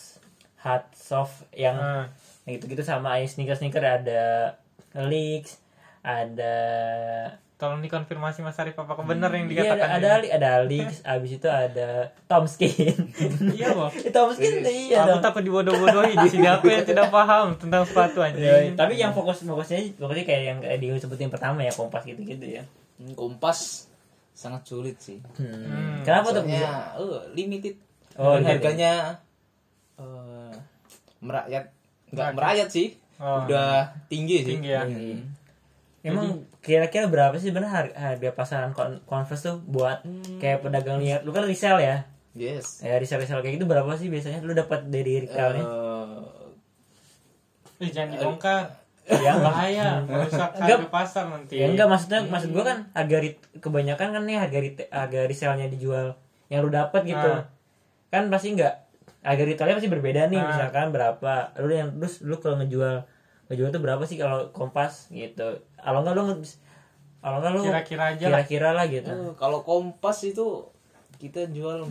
hard 0.63 0.87
soft 0.95 1.51
yang 1.51 1.75
Ah, 1.77 2.07
yang 2.47 2.63
gitu-gitu 2.63 2.87
sama 2.87 3.19
sneaker-sneaker 3.21 3.83
ada 3.83 4.55
Leaks, 4.95 5.59
ada 6.07 6.57
tolong 7.57 7.81
dikonfirmasi 7.81 8.41
Mas 8.41 8.55
Arif 8.57 8.77
apakah 8.77 9.03
benar 9.03 9.33
yang 9.33 9.49
Iya, 9.49 9.65
dikatakan 9.65 9.89
ada 9.91 10.09
ada, 10.15 10.29
ada 10.31 10.51
Leaks, 10.63 11.01
abis 11.09 11.31
itu 11.35 11.49
ada 11.49 12.13
Tomskin. 12.25 12.95
iya 13.51 13.73
loh 13.73 13.89
Tomskin 14.15 14.61
iya 14.63 15.03
aku 15.03 15.19
dong. 15.19 15.25
takut 15.25 15.43
dibodoh-bodohi 15.43 16.15
di 16.15 16.29
sini 16.31 16.47
aku 16.47 16.69
yang 16.69 16.85
tidak 16.85 17.09
paham 17.09 17.57
tentang 17.57 17.83
sepatu 17.83 18.21
Iya, 18.21 18.29
anjing 18.31 18.77
tapi 18.77 18.95
yang 18.95 19.11
fokus 19.11 19.41
fokusnya 19.41 19.97
fokusnya 19.97 20.25
kayak 20.25 20.43
yang 20.45 20.59
disebutin 20.63 21.27
pertama 21.27 21.61
ya 21.61 21.73
kompas 21.73 22.05
gitu-gitu 22.05 22.47
ya. 22.47 22.63
Hmm, 22.97 23.13
Kompas 23.13 23.89
sangat 24.31 24.63
sulit 24.63 25.01
sih. 25.01 25.17
Hmm. 25.35 26.01
Kenapa 26.01 26.31
tuh 26.31 26.45
bisa? 26.45 26.93
Soalnya 26.93 26.93
eh, 26.95 27.25
limited. 27.33 27.75
Oh, 28.15 28.37
harganya 28.37 29.17
eh 29.97 30.53
merakyat 31.19 31.73
nggak 32.07 32.29
merayat 32.33 32.69
sih. 32.69 33.01
Oh. 33.17 33.49
Udah 33.49 33.97
tinggi 34.07 34.45
sih. 34.45 34.61
tinggi 34.61 34.71
ya 34.71 34.85
Iya. 34.85 35.25
Emang 36.07 36.27
kira-kira 36.61 37.07
berapa 37.07 37.35
sih 37.35 37.51
sebenarnya 37.51 37.73
harga, 37.73 37.95
harga 37.97 38.29
pasaran 38.31 38.71
Con- 38.71 39.01
Converse 39.03 39.43
tuh 39.45 39.57
buat 39.61 40.01
kayak 40.39 40.63
pedagang 40.63 40.99
liar? 40.99 41.21
Lu 41.23 41.31
kan 41.31 41.43
resell 41.43 41.79
ya? 41.79 42.05
Yes. 42.33 42.81
Ya 42.81 42.97
resell 42.97 43.19
resell 43.19 43.41
kayak 43.41 43.57
gitu 43.57 43.65
berapa 43.65 43.89
sih 43.97 44.07
biasanya 44.07 44.41
lu 44.41 44.53
dapat 44.53 44.87
dari 44.87 45.21
retailnya? 45.21 45.65
Eh, 45.65 46.21
Ih, 47.79 47.91
jangan 47.91 48.09
dibongkar 48.13 48.63
ya 49.07 49.31
enggak 49.31 49.39
bahaya 49.39 49.87
merusak 50.03 50.51
Enggak. 50.59 50.83
harga 50.83 50.89
pasar 50.91 51.25
nanti 51.31 51.63
Ya 51.63 51.71
enggak 51.71 51.87
maksudnya 51.87 52.27
maksud 52.27 52.51
gua 52.51 52.65
kan 52.67 52.79
harga 52.91 53.17
kebanyakan 53.63 54.09
kan 54.19 54.23
nih 54.27 54.37
harga 54.37 54.59
harga 54.91 55.21
resellnya 55.31 55.67
dijual 55.69 56.17
yang 56.49 56.63
lu 56.63 56.71
dapat 56.71 57.03
gitu. 57.05 57.31
Ah. 57.31 57.47
Kan 58.11 58.31
pasti 58.31 58.55
enggak 58.55 58.87
harga 59.23 59.43
retailnya 59.43 59.77
pasti 59.79 59.91
berbeda 59.91 60.21
nih 60.27 60.39
Ah. 60.39 60.47
misalkan 60.51 60.87
berapa. 60.91 61.33
Lu 61.59 61.71
yang 61.71 61.89
terus 61.97 62.21
lu 62.21 62.37
kalau 62.39 62.59
ngejual 62.59 63.07
ngejual 63.47 63.71
tuh 63.71 63.79
berapa 63.79 64.03
sih 64.03 64.17
kalau 64.17 64.51
Kompas 64.51 65.07
gitu. 65.09 65.47
Kalau 65.77 65.99
enggak 66.01 66.15
lu 66.15 66.23
nge- 66.27 66.59
kalau 67.19 67.39
enggak 67.39 67.53
lu 67.53 67.61
kira-kira 67.63 68.05
aja 68.09 68.25
lah 68.27 68.43
kira-kira 68.43 68.69
lah 68.73 68.87
gitu. 68.87 69.09
eh, 69.09 69.33
kalau 69.35 69.61
Kompas 69.61 70.19
itu 70.23 70.67
kita 71.17 71.49
jual 71.49 71.87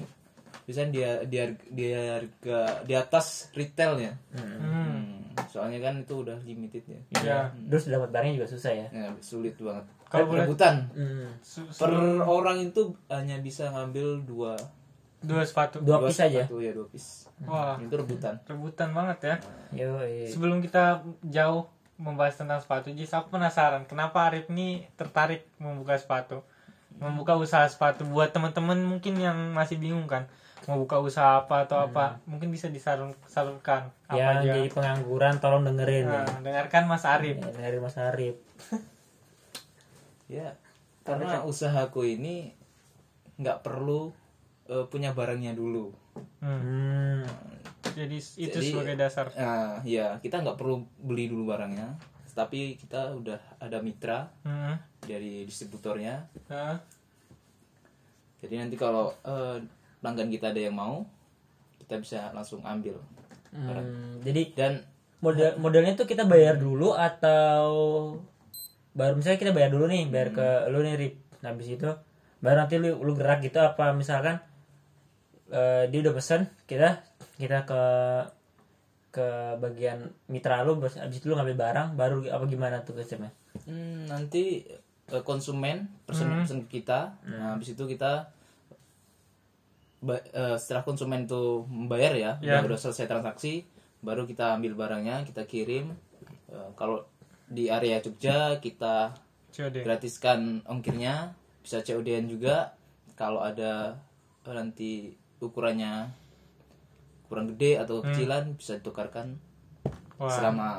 biasanya 0.64 0.90
dia 0.90 1.10
di 1.22 1.38
harga, 1.38 1.64
di 1.68 1.86
harga 1.90 2.60
di 2.84 2.94
atas 2.94 3.26
retailnya. 3.52 4.14
hmm. 4.32 4.58
Hmm, 4.58 5.04
Soalnya 5.46 5.80
kan 5.82 5.96
itu 5.98 6.16
udah 6.18 6.36
limited 6.42 6.84
ya. 6.86 7.00
ya 7.22 7.38
Terus 7.70 7.88
dapat 7.88 8.10
barangnya 8.10 8.36
juga 8.38 8.50
susah 8.50 8.72
ya. 8.72 8.88
Ya, 8.90 9.08
sulit 9.20 9.56
banget. 9.58 9.86
Kalau 10.06 10.28
boleh- 10.28 10.44
rebutan 10.44 10.88
Hmm. 10.92 11.28
Per 11.72 11.92
orang 12.22 12.62
itu 12.62 12.82
hanya 13.08 13.38
bisa 13.38 13.68
ngambil 13.70 14.24
dua 14.24 14.54
dua 15.26 15.44
sepatu. 15.44 15.82
Dua 15.82 16.00
piece 16.06 16.22
aja. 16.22 16.46
sepatu, 16.46 16.62
ya 16.62 16.72
dua 16.72 16.88
piece. 16.88 17.28
wah. 17.44 17.76
Itu 17.82 17.94
rebutan. 17.98 18.40
rebutan 18.46 18.90
banget 18.94 19.18
ya. 19.22 19.36
Yo, 19.74 20.00
sebelum 20.30 20.62
kita 20.64 21.04
jauh 21.26 21.68
membahas 21.96 22.36
tentang 22.36 22.60
sepatu 22.60 22.92
Jis 22.92 23.16
aku 23.16 23.32
penasaran 23.32 23.88
kenapa 23.88 24.28
Arif 24.28 24.52
nih 24.52 24.88
tertarik 25.00 25.48
membuka 25.60 25.96
sepatu? 25.96 26.44
Membuka 26.96 27.36
usaha 27.36 27.68
sepatu 27.68 28.08
buat 28.08 28.32
teman-teman 28.32 28.80
mungkin 28.84 29.20
yang 29.20 29.36
masih 29.52 29.76
bingung 29.80 30.08
kan? 30.08 30.28
Mau 30.66 30.82
buka 30.82 30.98
usaha 30.98 31.44
apa 31.44 31.68
atau 31.68 31.84
apa? 31.84 32.24
Mungkin 32.26 32.50
bisa 32.50 32.72
disalurkan 32.72 33.92
apa 34.08 34.18
yang 34.18 34.42
aja? 34.42 34.48
jadi 34.56 34.62
pengangguran 34.72 35.38
tolong 35.38 35.68
dengerin. 35.68 36.08
Nah, 36.08 36.24
ya. 36.26 36.40
dengarkan 36.42 36.88
Mas 36.88 37.04
Arif. 37.04 37.38
Ya, 37.38 37.52
dari 37.52 37.78
Mas 37.80 37.98
Arif. 38.00 38.36
Ya, 40.26 40.58
karena 41.06 41.46
usahaku 41.46 42.02
ini 42.02 42.58
nggak 43.38 43.62
perlu 43.62 44.10
eh, 44.66 44.86
punya 44.86 45.12
barangnya 45.12 45.54
dulu. 45.54 45.94
Hmm, 46.40 46.60
Hmm. 46.60 47.22
jadi 47.92 48.18
itu 48.18 48.50
Jadi- 48.52 48.72
sebagai 48.72 48.96
dasar 48.96 49.30
Nah, 49.32 49.80
ya 49.82 50.18
kita 50.18 50.40
nggak 50.40 50.56
perlu 50.56 50.82
beli 50.98 51.28
dulu 51.28 51.48
barangnya, 51.48 51.96
tapi 52.32 52.76
kita 52.76 53.14
udah 53.14 53.38
ada 53.58 53.78
mitra 53.80 54.28
Hmm, 54.42 54.76
dari 55.02 55.44
distributornya. 55.44 56.26
nah, 56.46 56.78
Jadi 58.38 58.56
nanti 58.56 58.76
kalau 58.76 59.10
eh, 59.24 59.58
pelanggan 59.98 60.30
kita 60.30 60.50
ada 60.50 60.62
yang 60.62 60.76
mau, 60.76 61.02
kita 61.80 61.98
bisa 61.98 62.30
langsung 62.30 62.62
ambil. 62.62 62.94
Hmm, 63.50 64.22
jadi 64.22 64.52
Dan 64.52 64.74
model 65.18 65.58
modelnya 65.58 65.96
tuh 65.96 66.06
kita 66.06 66.24
bayar 66.24 66.56
dulu 66.56 66.94
atau 66.94 67.66
baru 68.92 69.16
misalnya 69.16 69.40
kita 69.40 69.52
bayar 69.52 69.70
dulu 69.70 69.88
nih 69.88 70.06
bayar 70.06 70.30
ke 70.30 70.48
lu 70.70 70.80
nih 70.80 70.96
Rip 70.96 71.16
nah, 71.42 71.50
habis 71.50 71.68
itu 71.68 71.90
baru 72.38 72.56
nanti 72.58 72.78
lu 72.78 72.96
lu 72.98 73.12
gerak 73.12 73.42
gitu 73.42 73.58
apa 73.58 73.92
misalkan 73.92 74.38
eh, 75.48 75.86
dia 75.88 76.00
udah 76.02 76.14
pesen 76.14 76.48
kita 76.66 77.02
kita 77.36 77.64
ke 77.64 77.82
ke 79.12 79.28
bagian 79.58 80.00
mitra 80.26 80.62
lu 80.62 80.76
habis 80.78 81.16
itu 81.16 81.28
lu 81.28 81.36
ngambil 81.36 81.56
barang 81.56 81.88
baru 81.94 82.18
apa 82.30 82.46
gimana 82.46 82.80
tuh 82.82 82.96
sistemnya 82.96 83.32
Hmm, 83.64 84.04
nanti 84.06 84.68
eh, 85.08 85.24
konsumen 85.24 85.88
pesen 86.04 86.28
pesen 86.44 86.60
ke 86.64 86.80
kita 86.80 87.16
nah 87.24 87.56
habis 87.56 87.72
itu 87.72 87.84
kita 87.88 88.28
eh, 90.06 90.58
setelah 90.58 90.84
konsumen 90.84 91.24
tuh 91.26 91.64
membayar 91.66 92.14
ya 92.14 92.32
Ya. 92.40 92.60
udah 92.60 92.76
selesai 92.76 93.08
transaksi 93.08 93.64
baru 94.00 94.24
kita 94.24 94.54
ambil 94.54 94.76
barangnya 94.76 95.24
kita 95.24 95.44
kirim 95.44 95.96
kalau 96.76 97.02
di 97.46 97.68
area 97.68 97.98
Jogja 98.00 98.60
kita 98.60 99.16
COD 99.50 99.82
gratiskan 99.82 100.62
ongkirnya 100.64 101.34
bisa 101.60 101.82
COD-an 101.82 102.28
juga 102.28 102.76
kalau 103.16 103.40
ada 103.40 103.98
nanti 104.46 105.16
ukurannya 105.46 106.10
kurang 107.26 107.50
gede 107.50 107.78
atau 107.78 108.02
kecilan 108.02 108.54
bisa 108.54 108.78
ditukarkan 108.78 109.38
Wah. 110.16 110.30
selama 110.30 110.70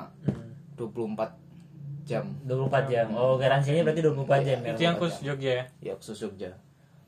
24 0.75 1.35
jam 2.07 2.23
24 2.47 2.87
jam 2.87 3.07
oh 3.13 3.35
garansinya 3.35 3.83
berarti 3.83 4.03
24 4.05 4.47
jam 4.47 4.59
ya 4.63 4.73
itu 4.73 4.83
yang 4.85 4.97
khusus 4.97 5.21
Jogja 5.21 5.51
ya 5.53 5.65
ya 5.83 5.93
khusus 5.95 6.19
Jogja 6.19 6.55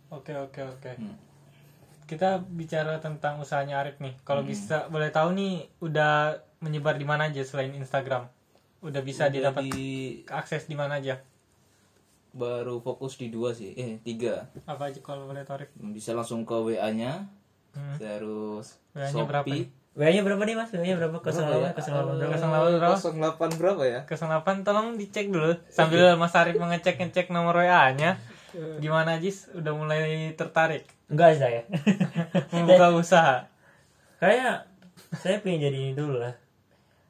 Oke 0.09 0.33
oke 0.33 0.65
oke. 0.65 0.88
Hmm. 0.97 1.21
Kita 2.09 2.41
bicara 2.41 2.97
tentang 2.97 3.37
usahanya 3.37 3.85
Arif 3.85 4.00
nih. 4.00 4.17
Kalau 4.25 4.41
Hmm. 4.41 4.49
bisa 4.49 4.88
boleh 4.88 5.12
tahu 5.12 5.37
nih 5.37 5.69
udah 5.85 6.33
menyebar 6.59 6.97
di 6.97 7.05
mana 7.05 7.29
aja 7.29 7.45
selain 7.45 7.77
Instagram? 7.77 8.25
Udah 8.81 9.05
bisa 9.05 9.29
Udah 9.29 9.37
didapat 9.37 9.69
di 9.69 10.25
akses 10.25 10.65
di 10.65 10.73
mana 10.73 10.97
aja? 10.97 11.21
baru 12.29 12.79
fokus 12.79 13.17
di 13.17 13.29
dua 13.29 13.53
sih 13.53 13.73
eh 13.75 14.00
tiga 14.00 14.49
Apa 14.65 14.88
aja 14.88 15.00
kalau 15.00 15.27
boleh 15.27 15.43
tarik? 15.43 15.73
bisa 15.77 16.12
langsung 16.12 16.45
ke 16.45 16.55
WA 16.55 16.88
nya 16.93 17.29
Hmm. 17.79 17.95
terus 18.03 18.75
WA-nya 18.91 19.23
berapa 19.23 19.47
nih? 19.47 19.63
Shopee 19.71 19.77
WA-nya 19.95 20.23
berapa 20.23 20.43
nih 20.43 20.55
Mas? 20.59 20.71
WA-nya 20.75 20.95
berapa? 20.99 21.17
08 21.23 21.79
08 21.79 22.19
berapa? 22.19 22.35
08 22.35 22.79
berapa? 22.79 22.97
08 22.99 23.59
berapa 23.59 23.83
ya 23.87 24.01
08 24.03 24.67
tolong 24.67 24.99
dicek 24.99 25.31
dulu 25.31 25.55
sambil 25.71 26.19
Mas 26.19 26.35
Arif 26.35 26.59
mengecek 26.59 26.99
ngecek 26.99 27.31
nomor 27.31 27.63
WA-nya. 27.63 28.19
Gimana 28.83 29.23
Jis? 29.23 29.47
Udah 29.55 29.71
mulai 29.77 30.35
tertarik 30.35 30.87
Enggak 31.09 31.41
saya. 31.41 31.63
membuka 32.53 32.93
usaha. 32.93 33.49
Kayak 34.21 34.69
saya 35.17 35.41
pengen 35.41 35.71
jadi 35.71 35.79
ini 35.79 35.93
dulu 35.97 36.21
lah. 36.21 36.35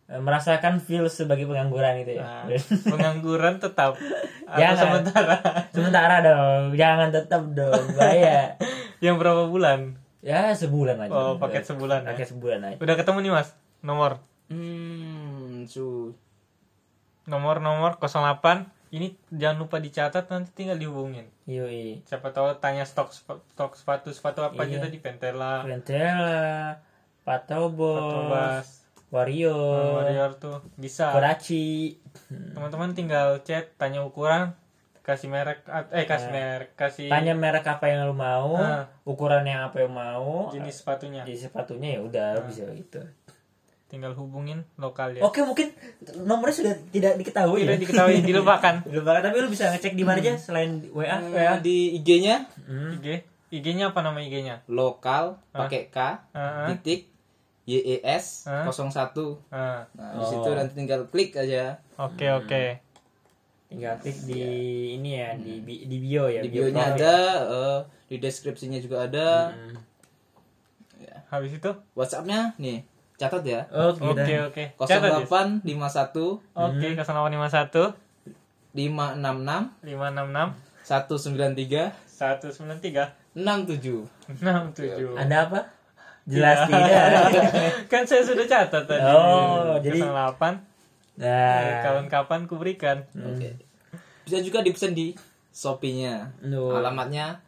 Eh, 0.08 0.20
Merasakan 0.22 0.80
feel 0.80 1.04
sebagai 1.10 1.44
pengangguran 1.44 2.00
itu 2.00 2.16
ya. 2.16 2.46
Nah, 2.46 2.48
pengangguran 2.88 3.60
tetap 3.60 3.98
atau 4.48 4.56
Jangan. 4.56 4.78
sementara. 4.80 5.36
Sementara 5.74 6.14
dong, 6.24 6.72
jangan 6.78 7.08
tetap 7.12 7.42
dong, 7.52 7.84
bahaya. 7.92 8.56
Yang 9.04 9.16
berapa 9.20 9.44
bulan? 9.50 9.98
Ya 10.18 10.50
sebulan 10.50 10.98
aja. 10.98 11.10
Oh, 11.10 11.34
paket 11.36 11.62
sebulan 11.64 12.02
ya. 12.02 12.08
Paket 12.10 12.28
sebulan 12.32 12.60
aja. 12.64 12.76
Udah 12.76 12.94
ketemu 12.94 13.18
nih 13.20 13.32
Mas 13.32 13.48
nomor 13.78 14.18
hmm 14.48 15.64
su 15.64 16.10
nomor-nomor 17.24 18.00
08 18.00 18.40
ini 18.88 19.12
jangan 19.30 19.60
lupa 19.60 19.76
dicatat 19.76 20.24
nanti 20.26 20.50
tinggal 20.54 20.74
dihubungin 20.74 21.28
Yoi. 21.44 22.00
siapa 22.02 22.32
tahu 22.32 22.56
tanya 22.56 22.82
stok 22.82 23.12
stok 23.12 23.76
sepatu 23.76 24.08
sepatu 24.08 24.40
apa 24.40 24.56
aja 24.58 24.80
Iya. 24.80 24.82
tadi 24.82 24.96
Pentela 24.96 25.60
Ventela, 25.60 26.80
Patobos, 27.20 28.00
Tobas 28.00 28.66
Warrior, 29.08 30.00
Warrior 30.00 30.30
tuh 30.36 30.64
bisa 30.74 31.12
Kodachi. 31.12 32.00
teman-teman 32.26 32.92
tinggal 32.92 33.40
chat 33.42 33.76
tanya 33.76 34.00
ukuran 34.00 34.56
kasih 35.08 35.26
merek 35.26 35.64
eh 35.88 36.04
kasih 36.04 36.28
merek 36.28 36.70
kasih 36.74 37.08
Tanya 37.08 37.32
merek 37.32 37.64
apa 37.64 37.88
yang 37.88 38.04
lu 38.04 38.12
mau, 38.12 38.54
Nah. 38.54 38.84
ukuran 39.02 39.40
yang 39.42 39.64
apa 39.64 39.80
yang 39.80 39.90
mau, 39.90 40.52
jenis 40.52 40.78
sepatunya. 40.78 41.24
Jenis 41.24 41.48
sepatunya 41.48 41.96
ya 41.96 42.00
udah 42.02 42.26
lu 42.36 42.42
bisa 42.44 42.68
gitu. 42.70 43.00
tinggal 43.88 44.12
hubungin 44.12 44.68
lokal 44.76 45.16
ya 45.16 45.24
Oke 45.24 45.40
mungkin 45.40 45.72
nomornya 46.20 46.52
sudah 46.54 46.74
tidak 46.92 47.16
diketahui 47.16 47.64
tidak 47.64 47.72
ya. 47.72 47.80
diketahui 47.80 48.16
dilupakan. 48.28 48.74
Dilupakan 48.84 49.20
tapi 49.22 49.36
lu 49.38 49.48
bisa 49.48 49.64
ngecek 49.66 49.96
di 49.96 50.04
mana 50.04 50.20
aja 50.20 50.36
selain 50.36 50.84
WA. 50.92 51.16
WA 51.24 51.56
di 51.56 51.96
IG 51.96 52.08
nya 52.20 52.44
Hmm. 52.62 52.92
IG 52.94 53.24
IG-nya 53.48 53.88
apa 53.88 54.04
nama 54.04 54.20
IG-nya 54.20 54.60
lokal 54.68 55.40
pakai 55.48 55.88
K 55.88 55.96
Ah. 56.30 56.68
titik 56.68 57.08
YES 57.64 58.44
Ah. 58.44 58.64
01 58.64 59.40
Ah, 59.48 59.88
nah 59.90 60.12
di 60.14 60.24
situ 60.26 60.48
nanti 60.50 60.72
tinggal 60.74 61.04
klik 61.06 61.32
aja. 61.32 61.80
Oke 61.96 62.28
oke 62.28 62.84
Tinggal 63.68 64.00
klik 64.00 64.16
di 64.24 64.40
ini 64.96 65.10
ya 65.14 65.36
di 65.36 65.60
bi- 65.60 65.84
di 65.84 65.96
bio 65.98 66.24
ya. 66.26 66.40
di 66.40 66.48
bio 66.48 66.66
nya 66.66 66.88
profil. 66.88 67.04
ada 67.04 67.16
eh, 67.46 67.78
di 68.06 68.16
deskripsinya 68.16 68.80
juga 68.80 69.04
ada. 69.04 69.52
Hmm. 69.52 69.76
habis 71.28 71.52
itu? 71.52 71.68
WhatsAppnya 71.92 72.56
nih 72.56 72.80
catat 73.14 73.44
ya. 73.44 73.68
Oh, 73.68 73.92
oke 73.92 74.34
oke 74.48 74.64
Catat, 74.80 75.20
Jis. 75.20 75.28
0851 75.28 76.40
oke 76.56 76.88
0851 76.96 77.92
566 78.72 79.84
566 79.84 80.56
193 80.88 81.92
193 82.08 83.36
67 83.36 84.08
67 84.32 85.20
Anda 85.20 85.36
apa? 85.44 85.60
Jelas 86.24 86.64
tidak. 86.64 87.12
kan 87.92 88.04
saya 88.04 88.20
sudah 88.20 88.44
catat 88.44 88.84
tadi. 88.84 89.00
Oh, 89.02 89.76
jadi- 89.80 90.00
08 90.04 90.67
Nah, 91.18 91.82
kawan 91.82 92.06
kapan 92.06 92.46
ku 92.46 92.54
berikan 92.56 93.02
Oke. 93.12 93.58
Bisa 94.22 94.38
juga 94.38 94.62
dipesan 94.62 94.94
di 94.94 95.12
Shopee-nya. 95.50 96.30
Nuh. 96.46 96.70
Alamatnya 96.70 97.42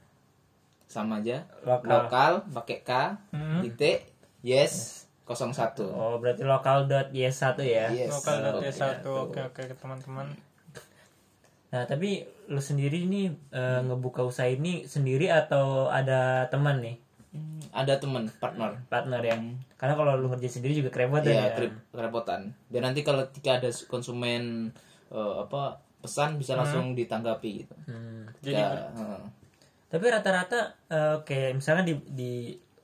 sama 0.85 1.23
aja. 1.23 1.47
Lokal. 1.63 1.87
Lokal 1.87 2.33
pakai 2.51 2.79
K 2.83 2.91
Hmm. 3.31 3.63
titik 3.63 4.11
yes 4.43 5.07
01. 5.25 5.79
Oh, 5.87 6.19
berarti 6.19 6.43
lokal.y1 6.43 7.15
ya. 7.63 7.87
Yes. 7.89 8.11
lokal 8.11 8.35
dan 8.43 8.53
Oke. 8.59 8.71
satu 8.75 9.11
oke 9.31 9.41
oke 9.47 9.63
teman-teman 9.79 10.27
Nah, 11.71 11.87
tapi 11.87 12.27
lu 12.51 12.59
sendiri 12.59 13.07
nih 13.07 13.31
eh, 13.55 13.81
ngebuka 13.87 14.27
usaha 14.27 14.51
ini 14.51 14.83
sendiri 14.85 15.31
atau 15.31 15.87
ada 15.87 16.51
teman 16.51 16.83
nih, 16.83 16.99
Hmm, 17.31 17.63
Ada 17.71 17.97
teman 17.97 18.27
partner. 18.33 18.75
partner 18.87 19.23
yang 19.23 19.43
karena 19.75 19.95
kalau 19.95 20.19
lu 20.19 20.27
kerja 20.29 20.51
sendiri 20.51 20.75
juga 20.75 20.91
kerepotan 20.91 21.31
Iya, 21.31 21.43
ya. 21.45 21.55
kerep- 21.55 21.83
kerepotan. 21.89 22.41
Dan 22.67 22.83
nanti 22.83 23.01
kalau 23.01 23.23
ketika 23.29 23.57
ada 23.57 23.71
konsumen 23.87 24.75
eh, 25.09 25.35
apa 25.39 25.79
pesan 26.01 26.35
bisa 26.35 26.55
langsung 26.55 26.93
ditanggapi 26.93 27.51
gitu. 27.61 27.75
Hmm. 27.85 28.27
Jadi- 28.41 28.57
Ya, 28.57 28.91
heeh. 28.91 29.23
Tapi 29.87 30.05
rata-rata 30.07 30.59
eh, 30.87 31.17
kayak 31.21 31.55
misalnya 31.57 31.85
di 31.85 31.95
di 32.09 32.33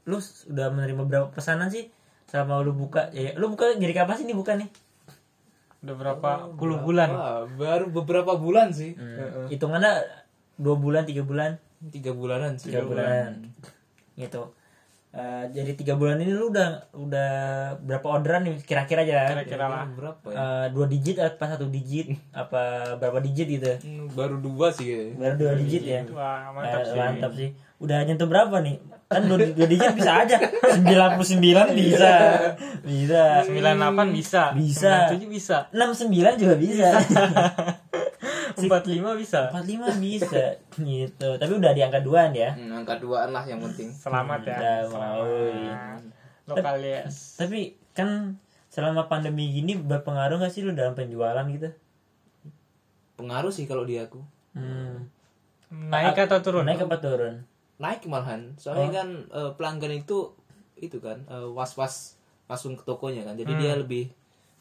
lu 0.05 0.19
sudah 0.19 0.71
menerima 0.71 1.03
berapa 1.03 1.29
pesanan 1.29 1.67
sih 1.67 1.91
sama 2.25 2.59
lu 2.59 2.71
buka 2.71 3.11
ya 3.11 3.35
lu 3.35 3.47
buka 3.49 3.75
jadi 3.75 3.95
kapan 3.97 4.15
sih 4.17 4.27
nih 4.27 4.35
buka 4.35 4.55
nih? 4.55 4.71
udah 5.79 5.95
berapa 5.95 6.31
puluh 6.55 6.79
bulan 6.81 7.11
baru 7.53 7.87
beberapa 7.93 8.35
bulan 8.35 8.71
sih. 8.71 8.95
Hmm. 8.95 9.47
Hitungannya 9.47 10.03
dua 10.57 10.75
bulan, 10.75 11.03
tiga 11.03 11.23
bulan, 11.23 11.59
Tiga 11.89 12.11
bulanan 12.11 12.57
sih. 12.57 12.71
tiga 12.71 12.83
bulan, 12.83 13.55
gitu. 14.17 14.53
Eh, 15.17 15.45
jadi 15.49 15.73
tiga 15.73 15.97
bulan 15.97 16.21
ini 16.21 16.29
lu 16.29 16.53
udah 16.53 16.93
udah 16.93 17.31
berapa 17.81 18.05
orderan 18.05 18.45
nih 18.45 18.61
kira-kira 18.61 19.01
aja? 19.01 19.33
kira-kira 19.33 19.65
lah 19.65 19.89
Berapa 19.89 20.27
ya? 20.29 20.37
Eh, 20.37 20.67
dua 20.77 20.87
digit 20.93 21.17
apa 21.17 21.57
satu 21.57 21.73
digit 21.73 22.13
apa 22.37 22.93
berapa 23.01 23.25
digit 23.25 23.49
gitu? 23.49 23.81
Hmm, 23.81 24.13
baru 24.13 24.37
dua 24.37 24.69
sih 24.77 24.85
kayaknya. 24.85 25.17
Baru 25.17 25.35
dua 25.41 25.53
digit 25.57 25.83
ya? 25.89 26.01
wah 26.13 26.53
mantap 26.53 26.81
Eh, 26.81 26.85
sih 26.85 26.99
mantap 27.01 27.33
sih. 27.33 27.49
Udah 27.81 28.05
nyentuh 28.05 28.29
berapa 28.29 28.61
nih? 28.61 28.77
Kan 29.09 29.23
dua, 29.25 29.39
dua 29.57 29.67
digit 29.71 29.93
bisa 29.97 30.13
aja. 30.21 30.37
99 30.37 31.41
bisa. 31.73 32.13
Bisa. 32.85 33.25
98 33.47 34.13
bisa 34.13 34.43
Bisa. 34.53 34.93
97 35.17 35.33
bisa 35.33 35.57
69 35.73 36.37
juga 36.37 36.55
bisa. 36.61 36.89
45 38.57 39.21
bisa 39.21 39.41
45 39.53 40.01
bisa 40.01 40.45
gitu. 40.81 41.29
Tapi 41.37 41.53
udah 41.53 41.73
di 41.77 41.83
angka 41.85 42.01
duaan 42.01 42.33
ya. 42.33 42.57
Hmm, 42.57 42.83
angka 42.83 42.97
duaan 42.97 43.31
lah 43.37 43.45
yang 43.45 43.61
penting. 43.61 43.93
selamat 43.93 44.41
ya 44.49 44.57
Udah 44.57 44.77
mau. 44.89 45.25
lokal 46.49 46.79
yes 46.81 47.37
Tapi 47.37 47.77
kan 47.93 48.41
selama 48.73 49.09
pandemi 49.09 49.49
gini 49.53 49.77
berpengaruh 49.77 50.41
gak 50.41 50.53
sih 50.53 50.65
lu 50.65 50.73
dalam 50.73 50.97
penjualan 50.97 51.45
gitu? 51.53 51.69
Pengaruh 53.17 53.53
sih 53.53 53.65
kalau 53.69 53.85
di 53.85 53.97
aku. 54.01 54.21
Hmm. 54.57 55.09
naik 55.67 56.17
atau 56.17 56.41
turun 56.41 56.65
Naik 56.65 56.87
apa 56.89 56.97
turun? 57.03 57.45
Naik 57.77 58.09
malahan. 58.09 58.57
Soalnya 58.57 59.05
kan 59.05 59.09
eh, 59.29 59.51
pelanggan 59.57 59.93
itu 59.93 60.33
itu 60.81 60.97
kan 61.01 61.25
eh, 61.29 61.49
was-was 61.53 62.17
langsung 62.49 62.77
ke 62.77 62.85
tokonya 62.89 63.25
kan. 63.27 63.37
Jadi 63.37 63.53
dia 63.61 63.77
lebih 63.77 64.09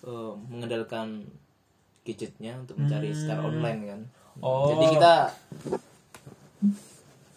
eh, 0.04 0.32
mengandalkan 0.52 1.28
gadgetnya 2.06 2.54
untuk 2.56 2.78
mencari 2.78 3.10
secara 3.12 3.42
online 3.42 3.82
kan. 3.84 4.02
Oh. 4.40 4.70
Jadi 4.72 4.86
kita 4.96 5.14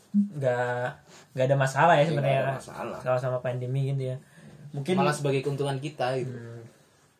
Nggak 0.08 0.86
nggak 1.36 1.46
ada 1.46 1.56
masalah 1.56 1.94
ya 1.96 2.04
sebenarnya. 2.04 2.40
ada 2.42 2.54
masalah. 2.58 2.98
Kalau 2.98 3.18
sama 3.18 3.38
pandemi 3.38 3.92
gitu 3.92 4.02
ya. 4.08 4.16
Mungkin 4.72 4.94
malah 4.96 5.14
sebagai 5.14 5.40
keuntungan 5.40 5.78
kita 5.78 6.16
gitu. 6.18 6.32
Hmm. 6.32 6.64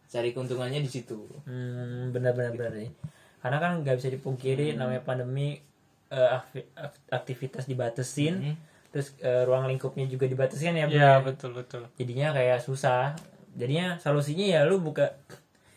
Cari 0.08 0.32
keuntungannya 0.32 0.80
di 0.80 0.90
situ. 0.90 1.28
Hmm, 1.44 2.11
benar-benar 2.11 2.52
benar 2.52 2.72
sih. 2.74 2.90
Karena 3.38 3.58
kan 3.58 3.72
nggak 3.80 3.96
bisa 3.96 4.08
dipungkiri 4.11 4.74
namanya 4.74 5.00
pandemi 5.00 5.61
eh, 6.08 6.30
akti- 6.32 6.68
ak- 6.72 7.04
aktivitas 7.12 7.64
dibatasin, 7.64 8.34
Hmm. 8.40 8.54
terus 8.88 9.12
eh, 9.20 9.44
ruang 9.44 9.68
lingkupnya 9.68 10.08
juga 10.08 10.24
dibatasin 10.24 10.72
ya. 10.74 10.88
Bu, 10.88 10.96
ya 10.96 10.98
ya. 10.98 11.12
betul 11.20 11.52
betul 11.52 11.84
Jadinya 11.94 12.32
kayak 12.32 12.58
susah. 12.58 13.12
Jadinya 13.52 14.00
solusinya 14.00 14.46
ya 14.48 14.61
lu 14.64 14.80
buka 14.80 15.12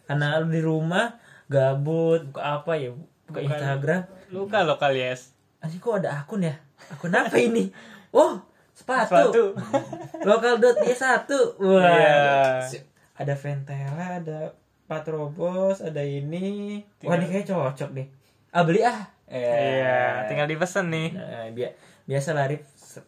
karena 0.07 0.39
lu 0.39 0.47
di 0.47 0.63
rumah 0.63 1.19
gabut 1.51 2.21
buka 2.31 2.41
apa 2.57 2.71
ya 2.73 2.95
buka 3.27 3.39
Instagram. 3.43 4.01
luka 4.31 4.63
lokal 4.63 4.95
yes 4.95 5.35
Anjing 5.59 5.77
kok 5.77 6.01
ada 6.01 6.17
akun 6.17 6.41
ya? 6.41 6.57
Akun 6.89 7.13
apa 7.13 7.37
ini? 7.37 7.69
Oh, 8.09 8.41
sepatu. 8.73 9.13
sepatu 9.13 9.43
Lokal.y1. 10.27 11.29
Wah. 11.61 11.85
Iya. 11.85 12.81
ada 13.13 13.33
Ventela, 13.37 14.17
ada 14.17 14.57
Patrobos, 14.89 15.85
ada 15.85 16.01
ini. 16.01 16.81
Wah, 17.05 17.13
ini 17.13 17.29
kayak 17.29 17.45
cocok 17.45 17.93
deh. 17.93 18.07
Ah, 18.49 18.65
beli 18.65 18.81
ah. 18.81 19.05
Iya 19.31 20.27
tinggal 20.27 20.43
dipesan 20.43 20.91
nih 20.91 21.15
Nah, 21.15 21.47
bi- 21.53 21.71
biasa 22.03 22.35
lari 22.35 22.59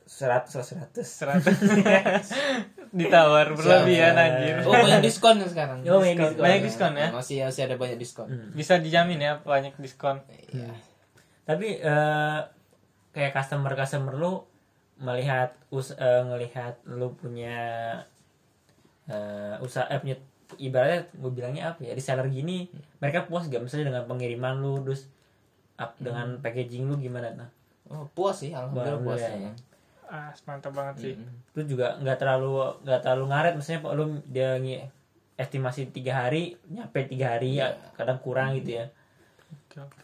seratus 0.06 0.54
lah 0.54 0.66
seratus. 0.66 1.08
seratus 1.10 1.58
ditawar 2.94 3.52
berlebihan 3.52 4.14
anjir 4.14 4.62
Oh 4.62 4.72
banyak 4.72 5.02
diskon 5.02 5.42
sekarang. 5.42 5.82
Oh, 5.84 5.98
banyak 5.98 6.18
diskon. 6.20 6.40
banyak 6.40 6.62
diskon 6.62 6.94
ya 6.94 7.08
Masih 7.10 7.38
masih 7.44 7.62
ada 7.64 7.76
banyak 7.76 7.98
diskon. 7.98 8.28
bisa 8.52 8.78
dijamin 8.78 9.18
ya 9.18 9.34
banyak 9.40 9.74
diskon 9.78 10.22
Iya. 10.50 10.70
Tapi 11.44 11.68
eh, 11.78 12.40
kayak 13.12 13.34
customer 13.34 13.74
customer 13.74 14.14
lu 14.14 14.34
melihat 14.96 15.58
us 15.70 15.92
eh, 15.92 16.22
ngelihat 16.24 16.86
lu 16.86 17.12
punya 17.14 17.58
eh, 19.06 19.56
usaha 19.60 19.86
eh, 19.88 20.00
punya 20.00 20.16
ibaratnya 20.56 21.10
gue 21.12 21.32
bilangnya 21.32 21.64
apa 21.68 21.82
ya 21.82 21.92
reseller 21.92 22.30
gini 22.30 22.70
mereka 23.00 23.26
puas 23.26 23.50
gak 23.50 23.60
misalnya 23.60 23.90
dengan 23.90 24.04
pengiriman 24.06 24.54
lu 24.56 24.80
terus 24.82 25.10
up 25.76 25.98
dengan 25.98 26.38
packaging 26.40 26.86
lu 26.86 26.96
gimana 26.96 27.34
nah 27.34 27.50
Oh, 27.84 28.08
puas 28.10 28.40
sih, 28.40 28.50
alhamdulillah 28.50 28.96
puas. 28.98 29.20
Ya. 29.20 29.52
Ah 30.14 30.30
mantap 30.46 30.78
banget 30.78 30.96
sih. 31.02 31.14
Lu 31.58 31.62
juga 31.66 31.98
nggak 31.98 32.18
terlalu 32.22 32.54
nggak 32.86 33.02
terlalu 33.02 33.26
ngaret 33.34 33.54
maksudnya 33.58 33.82
Pak, 33.82 33.94
lu 33.98 34.04
dia 34.30 34.62
estimasi 35.34 35.90
tiga 35.90 36.22
hari 36.22 36.54
nyampe 36.70 37.10
tiga 37.10 37.34
hari 37.34 37.58
ya 37.58 37.74
kadang 37.98 38.22
kurang 38.22 38.54
gitu 38.62 38.78
ya. 38.78 38.86
Oke, 39.66 39.82
oke. 39.82 40.02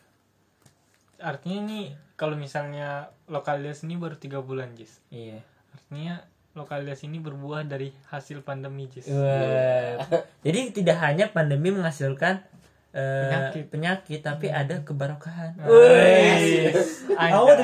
artinya 1.21 1.69
nih 1.69 1.85
kalau 2.17 2.33
misalnya 2.39 3.13
lokalitas 3.29 3.85
ini 3.85 4.01
baru 4.01 4.17
tiga 4.17 4.41
bulan 4.41 4.73
Jis. 4.73 4.97
Iya. 5.13 5.45
Artinya 5.77 6.25
lokalitas 6.57 7.05
ini 7.05 7.21
berbuah 7.21 7.69
dari 7.69 7.93
hasil 8.09 8.41
pandemi 8.41 8.89
Jis. 8.89 9.13
Wah. 9.13 10.01
jadi 10.45 10.73
tidak 10.73 10.97
hanya 11.05 11.29
pandemi 11.29 11.69
menghasilkan 11.69 12.48
Penyakit. 12.89 13.63
penyakit 13.69 14.19
tapi 14.25 14.49
ada 14.49 14.81
kebarokahan 14.81 15.53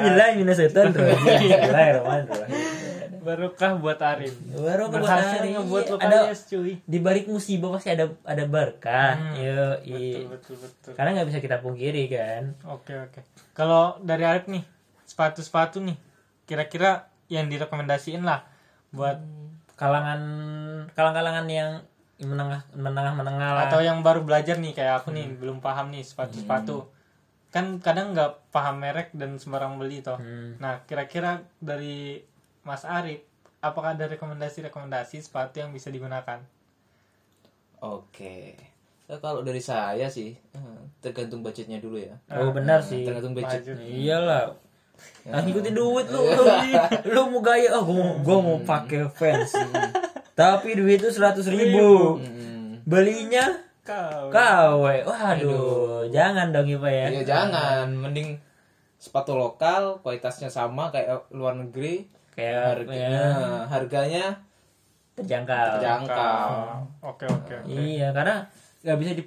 bilang 0.06 0.38
minus 0.38 0.58
setan 0.62 0.94
barokah 3.26 3.82
buat 3.82 3.98
Arif 4.06 4.38
Baru 4.54 4.94
ke 4.94 5.02
buat 5.02 5.10
hari. 5.10 5.58
ngebuat 5.58 5.98
Ada 5.98 6.30
cuy 6.38 6.78
di 6.86 6.98
balik 7.02 7.26
musibah 7.26 7.74
pasti 7.74 7.90
ada 7.90 8.14
ada 8.22 8.46
berkah. 8.46 9.18
Hmm. 9.18 9.34
Yo, 9.42 9.82
betul 9.82 10.30
betul 10.30 10.56
betul 10.62 10.92
Karena 10.94 11.10
nggak 11.18 11.28
bisa 11.34 11.40
kita 11.42 11.58
pungkiri 11.66 12.06
kan. 12.14 12.54
Oke 12.70 12.94
oke. 12.94 13.26
Kalau 13.58 13.98
dari 14.06 14.24
Arif 14.30 14.46
nih 14.46 14.62
sepatu-sepatu 15.10 15.82
nih 15.82 15.98
kira-kira 16.46 17.10
yang 17.26 17.50
direkomendasiin 17.50 18.22
lah 18.22 18.46
buat 18.94 19.18
Kalangan 19.76 20.22
kalang-kalangan 20.96 21.52
yang 21.52 21.84
menengah 22.16 22.64
menengah 22.72 23.12
menengah 23.12 23.52
lah. 23.52 23.64
atau 23.68 23.84
yang 23.84 24.00
baru 24.00 24.24
belajar 24.24 24.56
nih 24.56 24.72
kayak 24.72 25.04
aku 25.04 25.12
nih 25.12 25.28
belum 25.36 25.60
paham 25.60 25.92
nih 25.92 26.04
sepatu-sepatu. 26.04 26.88
Kan 27.52 27.80
kadang 27.84 28.16
nggak 28.16 28.52
paham 28.56 28.80
merek 28.80 29.12
dan 29.12 29.36
sembarang 29.36 29.76
beli 29.76 30.00
toh. 30.00 30.16
Hmm. 30.16 30.56
Nah 30.60 30.84
kira-kira 30.88 31.44
dari 31.60 32.24
Mas 32.64 32.88
Arif 32.88 33.20
apakah 33.60 33.98
ada 33.98 34.08
rekomendasi-rekomendasi 34.08 35.20
sepatu 35.26 35.60
yang 35.60 35.76
bisa 35.76 35.92
digunakan? 35.92 36.40
Oke. 37.84 38.56
Nah, 39.06 39.22
kalau 39.22 39.46
dari 39.46 39.62
saya 39.62 40.10
sih 40.10 40.34
eh, 40.34 40.82
tergantung 41.04 41.46
budgetnya 41.46 41.78
dulu 41.78 42.00
ya. 42.00 42.16
Oh 42.32 42.50
benar 42.56 42.82
sih. 42.82 43.06
Tergantung 43.06 43.38
budget. 43.38 43.62
Budget. 43.62 43.78
Iyalah. 43.82 44.56
Ah, 45.28 45.44
ngikutin 45.44 45.76
duit 45.76 46.08
lu, 46.08 46.24
lu, 46.24 46.46
lu 47.14 47.22
mau 47.28 47.44
gaya, 47.44 47.68
oh 47.76 47.84
gua 47.84 48.00
mau, 48.00 48.16
gua 48.24 48.38
mau 48.40 48.58
pakai 48.64 49.04
fans. 49.12 49.52
Tapi 50.36 50.76
duit 50.76 51.00
itu 51.00 51.10
seratus 51.10 51.48
ribu, 51.48 52.20
Hmm. 52.20 52.84
belinya 52.84 53.64
Kau. 53.82 54.28
KW. 54.30 55.06
Waduh, 55.06 56.10
jangan 56.10 56.52
dong 56.52 56.68
Ipa 56.68 56.90
ya. 56.90 57.08
Ya 57.08 57.24
jangan, 57.24 57.88
mending 57.94 58.36
sepatu 58.98 59.38
lokal 59.38 60.02
kualitasnya 60.02 60.50
sama 60.50 60.90
kayak 60.90 61.30
luar 61.32 61.56
negeri. 61.56 62.10
Kayak 62.36 62.84
Harganya, 62.84 63.08
ya, 63.08 63.32
harganya 63.70 64.26
terjangkau. 65.16 65.80
terjangkau. 65.80 66.50
Oke 67.00 67.26
oke 67.26 67.54
oke. 67.64 67.70
Iya, 67.72 68.12
karena 68.12 68.44
nggak 68.84 68.98
bisa 69.00 69.12
di 69.16 69.24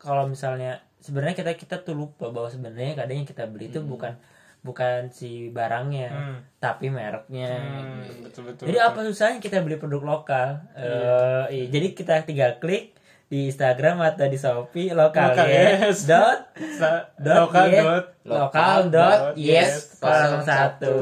kalau 0.00 0.24
misalnya 0.24 0.80
sebenarnya 0.98 1.36
kita 1.36 1.52
kita 1.54 1.76
tuh 1.84 1.92
lupa 1.92 2.32
bahwa 2.32 2.48
sebenarnya 2.48 2.96
kadang 2.96 3.20
yang 3.20 3.28
kita 3.28 3.44
beli 3.44 3.68
itu 3.68 3.84
bukan 3.84 4.16
bukan 4.60 5.08
si 5.08 5.48
barangnya, 5.48 6.08
Hmm. 6.12 6.36
tapi 6.60 6.92
mereknya. 6.92 7.48
Hmm, 7.56 8.04
betul 8.22 8.52
betul. 8.52 8.68
Jadi 8.68 8.78
apa 8.78 9.00
susahnya 9.02 9.40
kita 9.40 9.64
beli 9.64 9.80
produk 9.80 10.02
lokal? 10.04 10.60
Eh, 10.76 11.44
iya. 11.48 11.66
Jadi 11.68 11.96
kita 11.96 12.20
tinggal 12.22 12.60
klik 12.60 12.92
di 13.30 13.46
Instagram 13.46 14.02
atau 14.02 14.26
di 14.26 14.34
Shopee 14.34 14.90
lokal, 14.90 15.32
Lokal, 15.32 15.46
yes. 15.48 15.78
yes. 15.80 15.98
dot 16.04 16.40
dot 17.16 17.46
lokal 17.46 17.66
yes, 17.70 17.84
dot 17.86 18.06
lokal 18.26 18.78
dot 18.82 18.90
dot 18.90 19.20
yes 19.38 19.70
yes 19.70 19.72
kosong 19.96 20.42
satu. 20.42 20.94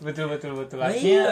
Betul 0.00 0.32
betul 0.32 0.52
betul 0.56 0.78
Iya. 0.80 0.88
artinya 0.88 1.24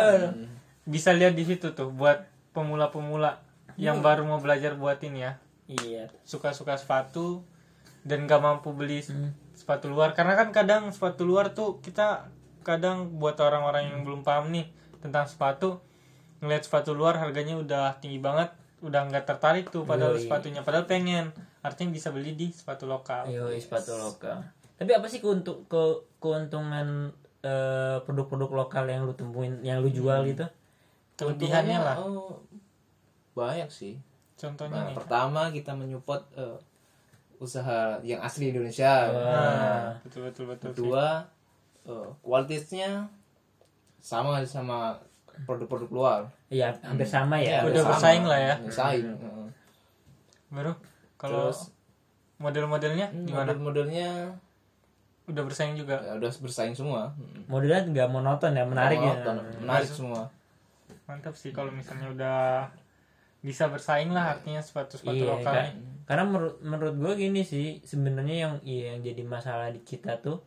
bisa 0.84 1.10
lihat 1.12 1.32
di 1.32 1.44
situ 1.44 1.72
tuh 1.72 1.88
buat 1.90 2.24
pemula-pemula 2.52 3.40
yang 3.76 4.00
baru 4.00 4.24
mau 4.24 4.40
belajar 4.40 4.76
buat 4.76 5.00
ini 5.00 5.20
ya 5.20 5.32
Iya. 5.68 6.08
suka-suka 6.22 6.76
sepatu 6.76 7.44
dan 8.08 8.24
gak 8.24 8.40
mampu 8.40 8.72
beli 8.72 9.04
sepatu 9.52 9.92
luar 9.92 10.16
karena 10.16 10.32
kan 10.32 10.48
kadang 10.50 10.88
sepatu 10.88 11.28
luar 11.28 11.52
tuh 11.52 11.84
kita 11.84 12.32
kadang 12.64 13.20
buat 13.20 13.36
orang-orang 13.36 13.92
yang 13.92 14.00
belum 14.02 14.24
paham 14.24 14.48
nih 14.48 14.66
tentang 15.04 15.28
sepatu 15.28 15.84
ngeliat 16.40 16.64
sepatu 16.64 16.96
luar 16.96 17.20
harganya 17.20 17.58
udah 17.60 18.00
tinggi 18.00 18.18
banget 18.18 18.48
udah 18.78 19.10
nggak 19.10 19.26
tertarik 19.26 19.66
tuh 19.74 19.82
padahal 19.82 20.14
Yoi. 20.14 20.24
sepatunya 20.24 20.62
padahal 20.62 20.86
pengen 20.86 21.34
artinya 21.60 21.90
bisa 21.90 22.14
beli 22.14 22.38
di 22.38 22.54
sepatu 22.54 22.86
lokal 22.86 23.26
Yo, 23.26 23.50
sepatu 23.58 23.98
lokal. 23.98 24.46
Tapi 24.78 24.94
apa 24.94 25.10
sih 25.10 25.18
keuntung 25.18 25.66
ke 25.66 26.06
keuntungan 26.22 27.10
eh, 27.42 27.98
produk-produk 28.06 28.50
lokal 28.62 28.86
yang 28.86 29.02
lu 29.02 29.14
temuin, 29.18 29.58
yang 29.66 29.82
lu 29.82 29.90
jual 29.90 30.22
gitu? 30.22 30.46
kelebihannya 31.18 31.78
lah 31.82 31.96
oh, 31.98 32.38
banyak 33.34 33.66
sih. 33.74 33.98
contohnya 34.38 34.86
Nah, 34.86 34.86
nih 34.86 34.94
pertama 34.94 35.50
kita 35.50 35.74
menyupport 35.74 36.22
eh, 36.38 36.58
usaha 37.38 37.98
yang 38.02 38.18
asli 38.20 38.50
Indonesia. 38.50 39.08
nah, 39.10 39.94
betul 40.02 40.26
betul 40.26 40.44
betul. 40.50 40.68
Kedua, 40.74 41.22
eh, 41.86 42.08
kualitasnya 42.20 43.06
sama 43.98 44.42
sama 44.42 44.98
produk-produk 45.46 45.90
luar. 45.90 46.20
Iya, 46.50 46.74
hampir 46.82 47.06
sama 47.06 47.38
ya. 47.38 47.62
Udah 47.62 47.82
sama. 47.82 47.90
bersaing 47.94 48.24
lah 48.26 48.38
ya. 48.38 48.54
Bersaing. 48.58 49.06
heeh. 49.06 49.46
baru 50.48 50.72
kalau 51.20 51.52
model-modelnya 52.40 53.12
hmm, 53.12 53.28
gimana 53.28 53.52
model-modelnya 53.52 54.32
udah 55.28 55.42
bersaing 55.44 55.76
juga 55.76 56.00
ya, 56.00 56.16
udah 56.16 56.30
bersaing 56.40 56.72
semua. 56.72 57.12
Hmm. 57.14 57.44
Modelnya 57.46 57.84
nggak 57.84 58.08
monoton 58.08 58.56
ya, 58.56 58.64
menarik 58.64 58.96
ya. 58.98 59.12
Monoton, 59.14 59.36
Menarik 59.60 59.90
semua. 59.90 60.22
mantap 61.04 61.32
sih 61.36 61.52
kalau 61.52 61.72
misalnya 61.72 62.08
udah 62.12 62.40
bisa 63.40 63.68
bersaing 63.68 64.12
lah 64.12 64.36
artinya 64.36 64.60
sepatu-sepatu 64.60 65.16
Iya, 65.16 65.28
lokal 65.40 65.52
Kak. 65.56 65.68
Karena 66.08 66.24
menurut 66.24 66.56
menurut 66.64 66.94
gue 66.96 67.12
gini 67.28 67.44
sih 67.44 67.84
sebenarnya 67.84 68.36
yang 68.48 68.54
iya, 68.64 68.96
yang 68.96 69.04
jadi 69.04 69.22
masalah 69.28 69.68
di 69.68 69.84
kita 69.84 70.16
tuh 70.24 70.40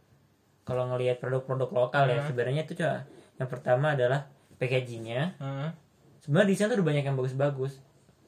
kalau 0.66 0.90
ngelihat 0.90 1.22
produk-produk 1.22 1.70
lokal 1.70 2.10
ya 2.10 2.26
sebenarnya 2.26 2.66
itu 2.66 2.74
cuma 2.82 3.06
yang 3.38 3.50
pertama 3.50 3.94
adalah 3.94 4.26
packagingnya. 4.58 5.38
Hmm. 5.38 5.70
sebenarnya 6.22 6.54
desain 6.54 6.70
tuh 6.70 6.78
udah 6.82 6.88
banyak 6.94 7.06
yang 7.06 7.18
bagus-bagus. 7.18 7.82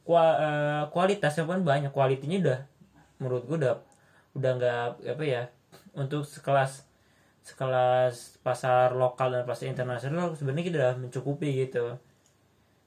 Kua- 0.06 0.38
eh, 0.42 0.84
kualitasnya 0.90 1.46
pun 1.46 1.62
banyak 1.62 1.90
kualitinya 1.94 2.38
udah 2.42 2.60
menurut 3.22 3.44
gue 3.50 3.58
udah 3.62 3.74
udah 4.34 4.52
nggak 4.58 4.86
apa 5.14 5.24
ya 5.26 5.44
untuk 5.94 6.26
sekelas 6.26 6.90
sekelas 7.46 8.42
pasar 8.42 8.98
lokal 8.98 9.30
dan 9.30 9.46
pasar 9.46 9.70
internasional 9.70 10.34
sebenarnya 10.34 10.66
kita 10.66 10.78
udah 10.82 10.94
mencukupi 11.02 11.66
gitu. 11.66 11.98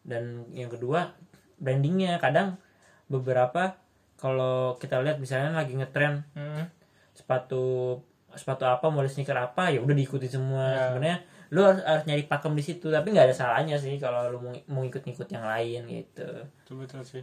Dan 0.06 0.46
yang 0.54 0.70
kedua 0.70 1.14
brandingnya. 1.58 2.18
Kadang 2.18 2.58
beberapa 3.06 3.78
kalau 4.16 4.74
kita 4.76 5.00
lihat 5.00 5.16
misalnya 5.16 5.52
lagi 5.52 5.72
ngetren 5.72 6.24
Hmm. 6.32 6.64
sepatu 7.12 7.96
sepatu 8.32 8.64
apa 8.64 8.88
model 8.88 9.08
sneaker 9.08 9.32
apa 9.34 9.72
ya 9.72 9.80
udah 9.80 9.92
diikuti 9.92 10.28
semua. 10.28 10.64
Ya. 10.68 10.82
sebenarnya 10.90 11.18
lu 11.48 11.62
harus, 11.62 11.80
harus 11.80 12.04
nyari 12.04 12.26
pakem 12.26 12.52
di 12.52 12.60
situ 12.60 12.90
tapi 12.90 13.14
nggak 13.14 13.30
ada 13.30 13.36
salahnya 13.36 13.78
sih 13.78 13.96
kalau 13.96 14.28
lu 14.28 14.38
mau, 14.42 14.52
mau 14.66 14.82
ikut-ikut 14.82 15.28
yang 15.30 15.44
lain 15.44 15.80
gitu. 15.86 16.28
Betul 16.60 16.74
betul 16.84 17.00
sih. 17.02 17.22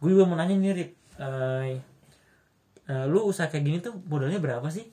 Gue 0.00 0.12
juga 0.12 0.26
mau 0.26 0.36
nanya 0.36 0.52
nih 0.52 0.72
Rip. 0.74 0.90
Eh, 1.16 1.78
eh, 2.84 3.04
lu 3.06 3.24
usaha 3.24 3.46
kayak 3.46 3.64
gini 3.64 3.78
tuh 3.80 3.94
modalnya 4.04 4.36
berapa 4.36 4.66
sih? 4.68 4.90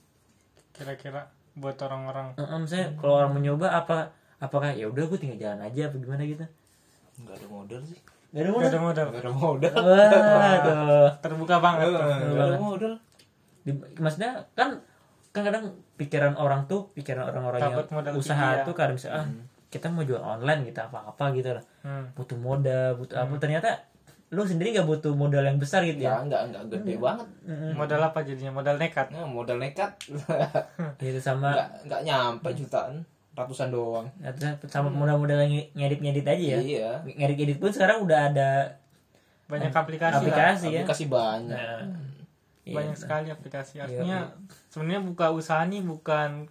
Kira-kira 0.72 1.28
buat 1.52 1.76
orang-orang. 1.82 2.38
Eh, 2.38 2.46
eh, 2.46 2.60
misalnya 2.62 2.88
kalau 2.96 3.14
orang 3.20 3.32
mau 3.36 3.42
nyoba 3.42 3.68
apa 3.74 3.98
apakah 4.40 4.72
ya 4.72 4.88
udah 4.88 5.04
gue 5.06 5.20
tinggal 5.20 5.40
jalan 5.42 5.60
aja 5.62 5.92
apa 5.92 5.96
gimana 5.98 6.24
gitu? 6.24 6.46
Enggak 7.20 7.36
ada 7.42 7.48
modal 7.50 7.82
sih. 7.84 8.00
Gak 8.32 8.42
ada 8.42 8.48
Gak 8.48 8.56
modal 8.56 8.70
ada 8.70 8.80
modal 8.80 9.06
Enggak 9.06 9.22
ada 9.22 9.32
modal. 9.34 9.74
Waduh 9.76 11.10
terbuka 11.24 11.56
banget. 11.58 11.88
Enggak 11.90 12.46
ada 12.46 12.58
modal. 12.58 12.94
Di- 13.62 13.78
maksudnya 13.96 14.32
kan 14.52 14.80
kan 15.30 15.42
kadang 15.44 15.64
pikiran 15.96 16.34
orang 16.36 16.66
tuh 16.66 16.92
pikiran 16.92 17.24
orang-orang 17.26 17.60
yang 17.62 17.76
usaha 18.14 18.48
ya. 18.54 18.64
tuh 18.64 18.74
kadang 18.74 18.96
bisa 18.96 19.12
ah 19.14 19.24
kita 19.68 19.88
mau 19.88 20.02
jual 20.02 20.20
online 20.20 20.66
gitu 20.66 20.80
apa-apa 20.82 21.32
gitu 21.32 21.52
lah 21.52 21.64
Hmm. 21.80 22.12
butuh 22.12 22.36
modal 22.36 22.94
butuh 22.94 23.16
apa 23.18 23.36
ternyata 23.38 23.70
lu 24.30 24.44
sendiri 24.44 24.72
gak 24.72 24.84
butuh 24.86 25.12
modal 25.12 25.40
yang 25.42 25.56
besar 25.56 25.82
gitu 25.82 26.00
Ya 26.00 26.14
ya 26.14 26.16
enggak 26.22 26.42
enggak 26.46 26.64
gede 26.70 26.94
banget. 26.98 27.28
modal 27.74 28.00
apa 28.02 28.20
jadinya 28.22 28.52
modal 28.54 28.76
nekat 28.76 29.08
Nah, 29.10 29.24
modal 29.24 29.56
nekat. 29.58 29.92
gitu 30.98 31.18
sama 31.18 31.52
enggak 31.52 31.68
enggak 31.82 32.02
nyampe 32.02 32.50
jutaan, 32.54 33.04
ratusan 33.42 33.70
doang. 33.70 34.08
sama 34.68 34.90
modal-modal 34.90 35.42
yang 35.42 35.54
ngedit-ngedit 35.74 36.26
aja 36.26 36.46
ya? 36.56 36.60
Iya. 36.60 36.90
ngedit-ngedit 37.06 37.58
pun 37.58 37.70
sekarang 37.70 38.06
udah 38.06 38.20
ada 38.30 38.50
banyak 39.52 39.70
aplikasi, 39.70 40.14
lah. 40.16 40.22
Aplikasi 40.24 40.66
ya? 40.72 40.80
Aplikasi 40.82 41.04
banyak. 41.12 41.52
Nah, 41.52 41.82
iya. 42.64 42.76
banyak 42.78 42.96
sekali 42.96 43.28
aplikasi. 43.28 43.84
Artinya 43.84 44.32
sebenarnya 44.72 45.02
buka 45.04 45.34
usaha 45.34 45.62
nih 45.68 45.84
bukan 45.84 46.48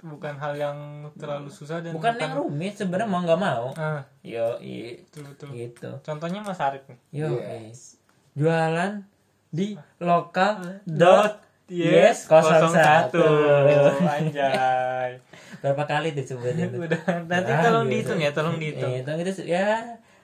bukan 0.00 0.34
hal 0.40 0.56
yang 0.56 0.78
terlalu 1.12 1.52
susah 1.52 1.84
dan 1.84 1.92
bukan 1.92 2.16
yang 2.16 2.32
rumit 2.32 2.72
sebenarnya 2.76 3.08
mau 3.08 3.20
nggak 3.20 3.40
mau. 3.40 3.72
Ah, 3.76 4.00
yo 4.24 4.56
i- 4.60 5.00
betul 5.04 5.28
betul. 5.28 5.48
Gitu. 5.52 5.90
Contohnya 6.00 6.40
Mas 6.40 6.60
Arif 6.60 6.84
nih. 6.88 6.98
Yo 7.12 7.28
Yes. 7.36 8.00
jualan 8.32 9.04
di 9.52 9.76
lokal 10.00 10.80
dot 10.86 11.42
yes 11.70 12.26
yes 12.26 12.28
01 12.28 13.14
01 13.14 13.14
anjay. 14.02 15.10
Berapa 15.60 15.82
kali 15.84 16.08
tuh 16.12 16.24
sebenarnya 16.26 16.66
tuh? 16.68 16.78
udah 16.82 17.00
nanti 17.26 17.50
Ah, 17.50 17.60
tolong 17.62 17.86
gitu. 17.86 17.92
dihitung 18.10 18.18
ya 18.18 18.30
tolong 18.30 18.56
dihitung. 18.56 18.90
Hitung 18.90 19.16
itu 19.16 19.32
ya 19.46 19.66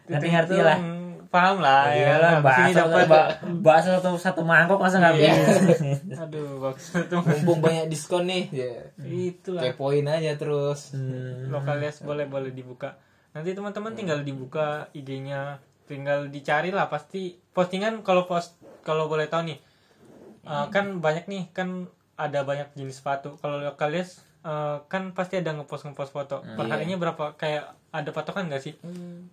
ngerti-ngerti 0.06 0.56
lah. 0.58 0.78
Hitung, 0.78 0.96
paham 1.26 1.56
lah 1.58 1.90
ya. 1.90 2.16
Iyalah, 2.16 2.30
Habis 2.38 2.56
ini 2.56 2.72
bakso, 2.72 2.80
dapat. 2.88 3.06
ba- 3.06 3.30
bakso 3.60 3.90
satu, 3.94 4.10
satu 4.16 4.42
mangkok 4.42 4.78
masa 4.78 4.96
nggak 4.96 5.14
Iya. 5.14 5.32
bisa 5.34 6.22
aduh 6.24 6.48
bakso 6.58 6.98
tuh. 7.04 7.20
Mumpung 7.20 7.58
banyak 7.60 7.86
diskon 7.86 8.24
nih 8.24 8.44
ya. 8.50 8.72
Itu 8.98 9.52
lah 9.52 9.62
kepoin 9.66 10.04
aja 10.04 10.32
terus. 10.34 10.92
Hmm. 10.92 11.48
lokalias 11.48 12.00
boleh 12.00 12.24
boleh 12.24 12.50
dibuka. 12.50 12.96
Nanti 13.30 13.52
teman-teman 13.52 13.92
tinggal 13.92 14.22
dibuka 14.22 14.88
IG-nya 14.90 15.60
tinggal 15.84 16.26
dicari 16.26 16.72
lah 16.72 16.88
pasti 16.88 17.38
postingan 17.52 18.00
kalau 18.00 18.24
post 18.24 18.56
kalau 18.80 19.06
boleh 19.06 19.26
tahu 19.26 19.44
nih 19.44 19.58
uh, 20.46 20.66
kan 20.70 21.02
banyak 21.02 21.26
nih 21.26 21.50
kan 21.50 21.90
ada 22.16 22.46
banyak 22.46 22.72
jenis 22.78 23.04
sepatu. 23.04 23.36
Kalau 23.42 23.60
lokalias 23.60 24.24
uh, 24.46 24.80
kan 24.88 25.12
pasti 25.12 25.36
ada 25.42 25.52
ngepost 25.52 25.84
ngepost 25.90 26.14
foto 26.14 26.40
per 26.40 26.64
harinya 26.70 26.96
berapa 26.96 27.36
kayak 27.36 27.76
ada 27.92 28.10
patokan 28.14 28.48
nggak 28.48 28.62
sih? 28.62 28.74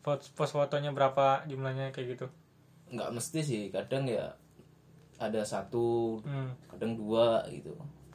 Post, 0.04 0.36
post 0.36 0.58
fotonya 0.58 0.92
berapa 0.92 1.48
jumlahnya 1.48 1.96
kayak 1.96 2.18
gitu? 2.20 2.28
Nggak 2.92 3.10
mesti 3.16 3.40
sih 3.40 3.62
kadang 3.72 4.10
ya 4.10 4.36
ada 5.22 5.46
satu 5.46 6.20
hmm. 6.26 6.76
kadang 6.76 7.00
dua 7.00 7.46
gitu. 7.48 7.72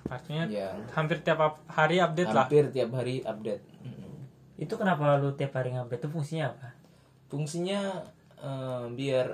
Artinya 0.08 0.44
ya 0.48 0.72
hampir 0.92 1.20
tiap 1.24 1.40
ap- 1.40 1.64
hari 1.68 2.00
update 2.00 2.32
lah? 2.32 2.44
Hampir 2.48 2.68
tiap 2.72 2.90
hari 2.96 3.20
update. 3.24 3.64
Mm-mm. 3.84 4.14
itu 4.58 4.74
kenapa 4.74 5.22
lu 5.22 5.30
tiap 5.38 5.54
hari 5.54 5.70
ngupdate? 5.70 6.02
Itu 6.02 6.08
fungsinya 6.10 6.50
apa? 6.50 6.68
Fungsinya 7.30 7.80
eh, 8.40 8.84
biar 8.90 9.26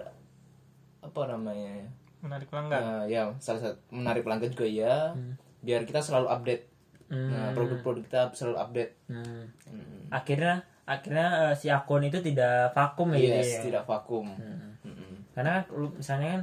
apa 1.01 1.21
namanya 1.31 1.85
ya? 1.85 1.89
Menarik 2.25 2.49
pelanggan 2.49 2.81
Nah, 2.81 3.03
ya 3.05 3.29
salah 3.37 3.61
satu 3.63 3.79
menarik 3.91 4.23
pelanggan 4.23 4.49
juga 4.49 4.65
ya 4.65 5.13
biar 5.61 5.85
kita 5.85 6.01
selalu 6.01 6.27
update 6.27 6.65
nah, 7.07 7.53
produk-produk 7.53 8.03
kita 8.03 8.21
selalu 8.33 8.57
update 8.59 8.93
Hmm. 9.07 9.45
Mm. 9.67 10.09
akhirnya 10.09 10.55
akhirnya 10.85 11.27
eh, 11.43 11.55
si 11.55 11.69
akun 11.69 12.03
itu 12.03 12.19
tidak 12.19 12.73
vakum 12.73 13.13
ya 13.13 13.19
gitu 13.19 13.35
yes 13.35 13.51
ya? 13.51 13.61
tidak 13.63 13.85
vakum 13.85 14.27
Mm-mm. 14.35 15.29
karena 15.33 15.65
lu 15.69 15.93
misalnya 15.95 16.29
kan 16.31 16.43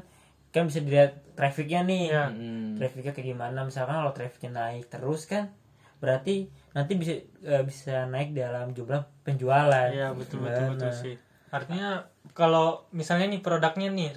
kan 0.51 0.63
bisa 0.65 0.79
dilihat 0.79 1.11
trafficnya 1.33 1.81
nih 1.81 2.03
Iya. 2.09 2.23
Mm. 2.29 2.77
trafficnya 2.77 3.11
kayak 3.11 3.27
gimana 3.29 3.59
misalkan 3.61 3.95
kalau 3.95 4.11
trafficnya 4.11 4.51
naik 4.51 4.85
terus 4.87 5.25
kan 5.25 5.49
berarti 5.97 6.45
nanti 6.71 6.93
bisa 6.95 7.13
eh, 7.41 7.61
bisa 7.61 8.05
naik 8.05 8.33
dalam 8.33 8.73
jumlah 8.73 9.05
penjualan 9.21 9.89
Iya 9.89 10.13
betul 10.13 10.41
betul 10.41 10.65
Gimana? 10.67 10.73
betul 10.73 10.91
sih. 10.93 11.15
Artinya 11.51 11.89
kalau 12.31 12.87
misalnya 12.89 13.27
nih 13.27 13.39
produknya 13.39 13.91
nih 13.91 14.07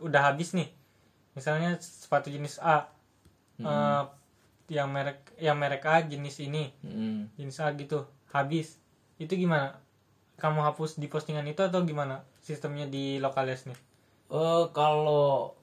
udah 0.00 0.32
habis 0.32 0.56
nih, 0.56 0.72
misalnya 1.40 1.80
sepatu 1.80 2.28
jenis 2.28 2.60
A, 2.60 2.92
eh, 3.58 4.04
yang 4.68 4.92
merek 4.92 5.32
yang 5.40 5.56
merek 5.56 5.88
A 5.88 6.04
jenis 6.04 6.36
ini, 6.44 6.70
Mm. 6.84 7.32
jenis 7.40 7.58
A 7.58 7.72
gitu, 7.74 8.04
habis, 8.30 8.76
itu 9.16 9.32
gimana? 9.34 9.80
Kamu 10.36 10.60
hapus 10.60 11.00
di 11.00 11.08
postingan 11.08 11.48
itu 11.48 11.64
atau 11.64 11.80
gimana 11.84 12.20
sistemnya 12.40 12.84
di 12.84 13.16
lokalis 13.16 13.64
nih? 13.64 13.76
Eh, 14.30 14.64
kalau 14.70 15.58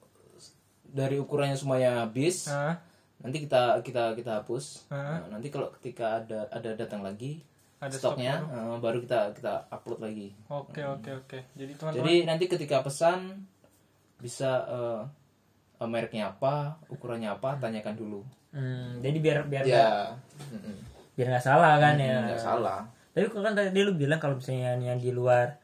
dari 0.84 1.16
ukurannya 1.16 1.56
semuanya 1.56 2.04
habis 2.04 2.48
Hah? 2.48 2.80
nanti 3.20 3.44
kita 3.44 3.80
kita 3.84 4.12
kita 4.16 4.40
hapus 4.40 4.88
Hah? 4.88 5.24
Nah, 5.24 5.36
nanti 5.36 5.48
kalau 5.52 5.72
ketika 5.76 6.20
ada 6.24 6.48
ada 6.48 6.76
datang 6.76 7.00
lagi 7.04 7.44
Ada 7.80 7.96
stok 7.96 8.16
stoknya 8.16 8.40
eh, 8.44 8.76
baru 8.80 9.04
kita 9.04 9.32
kita 9.36 9.68
upload 9.68 10.00
lagi 10.04 10.32
Oke 10.48 10.84
oke 10.84 11.10
oke. 11.24 11.38
Jadi 11.56 11.72
teman-teman 11.76 12.04
jadi 12.04 12.14
nanti 12.24 12.44
ketika 12.48 12.80
pesan 12.84 13.44
bisa 14.20 14.64
eh, 14.68 15.00
eh, 15.78 15.88
mereknya 15.88 16.34
apa 16.34 16.76
ukurannya 16.90 17.30
apa 17.30 17.58
tanyakan 17.62 17.94
dulu. 17.94 18.20
Hmm, 18.50 18.98
jadi 19.04 19.18
biar 19.20 19.38
biar 19.46 19.64
ya. 19.64 20.12
Mm-mm. 20.50 20.76
biar 21.18 21.34
nggak 21.34 21.44
salah 21.44 21.82
kan 21.82 21.98
ya. 21.98 22.30
nggak 22.30 22.42
salah. 22.42 22.80
Tapi 23.10 23.26
kan 23.34 23.54
tadi 23.54 23.82
lu 23.82 23.98
bilang 23.98 24.22
kalau 24.22 24.38
misalnya 24.38 24.78
yang, 24.78 24.94
yang 24.94 24.98
di 25.02 25.10
luar 25.10 25.58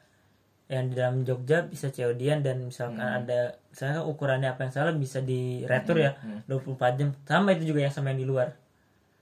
yang 0.64 0.88
di 0.88 0.94
dalam 0.96 1.22
Jogja 1.28 1.68
bisa 1.68 1.92
COD-an 1.92 2.40
dan 2.40 2.64
misalkan 2.64 3.04
ada 3.04 3.52
misalnya 3.68 4.00
ukurannya 4.00 4.48
apa 4.48 4.64
yang 4.64 4.72
salah 4.72 4.94
bisa 4.96 5.20
di 5.20 5.60
retur 5.68 6.00
ya 6.00 6.16
24 6.48 6.98
jam. 6.98 7.08
Sama 7.28 7.52
itu 7.52 7.68
juga 7.68 7.84
yang 7.84 7.92
sama 7.92 8.10
yang 8.16 8.20
di 8.24 8.28
luar. 8.28 8.56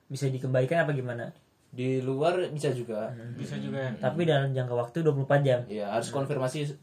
Bisa 0.06 0.30
dikembalikan 0.30 0.86
apa 0.86 0.94
gimana? 0.94 1.34
Di 1.74 1.98
luar 2.00 2.46
bisa 2.54 2.70
juga. 2.70 3.10
Bisa 3.34 3.58
juga 3.58 3.90
ya. 3.90 3.92
tapi 3.98 4.22
dalam 4.24 4.54
jangka 4.54 4.74
waktu 4.76 4.96
24 5.02 5.42
jam. 5.46 5.60
Ya 5.66 5.90
harus 5.90 6.14
konfirmasi 6.14 6.78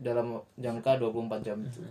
dalam 0.00 0.40
jangka 0.56 0.96
24 0.96 1.44
jam. 1.44 1.58
Itu 1.60 1.84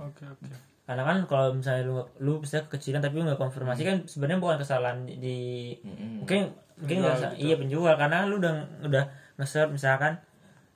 Oke 0.00 0.24
oke. 0.24 0.69
Karena 0.90 1.06
kan 1.06 1.18
kalau 1.24 1.54
misalnya 1.54 1.86
lu 1.86 2.02
lu 2.18 2.42
bisa 2.42 2.66
kekecilan 2.66 2.98
tapi 2.98 3.22
lu 3.22 3.30
nggak 3.30 3.38
konfirmasi 3.38 3.86
kan 3.86 4.02
sebenarnya 4.10 4.42
bukan 4.42 4.58
kesalahan 4.58 5.06
di, 5.06 5.70
Mm-mm. 5.86 6.26
mungkin 6.26 6.50
mungkin 6.82 6.96
nggak 6.98 7.14
sa- 7.14 7.36
iya 7.38 7.54
penjual. 7.54 7.94
Karena 7.94 8.26
lu 8.26 8.42
udah 8.42 8.50
udah 8.82 9.04
nge 9.38 9.70
misalkan 9.70 10.18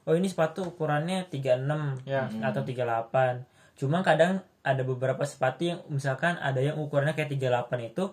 oh 0.07 0.15
ini 0.15 0.31
sepatu 0.31 0.71
ukurannya 0.71 1.27
36 1.27 2.07
Ya. 2.07 2.31
atau 2.41 2.63
38 2.63 3.43
cuma 3.75 4.07
kadang 4.07 4.39
ada 4.63 4.87
beberapa 4.87 5.27
sepatu 5.27 5.67
yang 5.67 5.83
misalkan 5.91 6.39
ada 6.39 6.63
yang 6.63 6.79
ukurannya 6.79 7.13
kayak 7.13 7.35
38 7.35 7.91
itu 7.91 8.05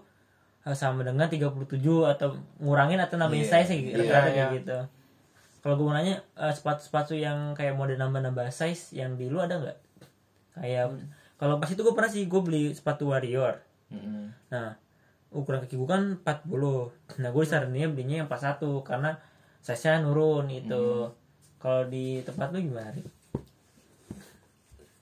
eh, 0.66 0.74
sama 0.74 1.06
dengan 1.06 1.30
37 1.30 1.70
atau 2.10 2.34
ngurangin 2.58 2.98
atau 2.98 3.22
nambahin 3.22 3.46
Iya, 3.46 3.62
size 3.62 3.78
iya, 3.78 3.94
rata-rata 3.94 4.26
kayak 4.26 4.50
iya. 4.50 4.58
gitu. 4.58 4.78
Kalau 5.62 5.78
gue 5.78 5.86
mau 5.86 5.94
nanya 5.94 6.18
eh, 6.34 6.50
sepatu-sepatu 6.50 7.14
yang 7.14 7.54
kayak 7.54 7.78
mode 7.78 7.94
nambah-nambah 7.94 8.50
size 8.50 8.98
yang 8.98 9.14
di 9.14 9.30
lu 9.30 9.38
ada 9.38 9.62
nggak? 9.62 9.78
Kayak 10.58 10.98
kalau 11.41 11.58
pas 11.58 11.65
itu 11.73 11.82
gue 11.82 11.93
pernah 11.97 12.12
sih 12.13 12.30
gue 12.30 12.41
beli 12.45 12.69
sepatu 12.77 13.10
warrior 13.10 13.58
Mm-mm. 13.89 14.30
nah 14.54 14.77
ukuran 15.34 15.65
kaki 15.65 15.73
gue 15.73 15.89
kan 15.89 16.21
40 16.21 17.17
nah 17.17 17.30
gue 17.34 17.41
disaraninnya 17.41 17.89
belinya 17.89 18.15
yang 18.21 18.27
41 18.30 18.62
karena 18.86 19.17
size 19.65 19.89
nya 19.89 20.06
nurun 20.06 20.45
itu 20.54 21.10
kalau 21.62 21.86
di 21.89 22.21
tempat 22.25 22.49
lu 22.54 22.62
gimana 22.65 22.89
Rik? 22.89 23.06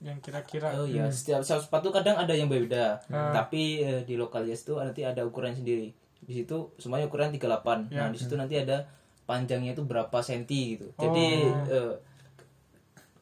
Yang 0.00 0.18
kira-kira 0.24 0.76
Oh 0.76 0.84
iya, 0.84 1.08
setiap 1.08 1.40
setiap 1.40 1.60
sepatu 1.60 1.88
kadang 1.88 2.16
ada 2.16 2.32
yang 2.36 2.48
berbeda. 2.52 3.00
Tapi 3.32 3.80
eh, 3.80 4.00
di 4.04 4.16
lokalitas 4.16 4.64
itu 4.64 4.76
nanti 4.76 5.00
ada 5.04 5.24
ukuran 5.24 5.56
sendiri. 5.56 5.92
Di 6.20 6.32
situ 6.44 6.72
semuanya 6.76 7.08
ukuran 7.08 7.32
38. 7.32 7.92
Nah, 7.92 8.08
di 8.12 8.18
situ 8.20 8.36
nanti 8.36 8.60
ada 8.60 8.84
panjangnya 9.24 9.72
itu 9.72 9.84
berapa 9.84 10.20
senti 10.20 10.76
gitu. 10.76 10.92
Jadi 11.00 11.26
eh, 11.68 11.92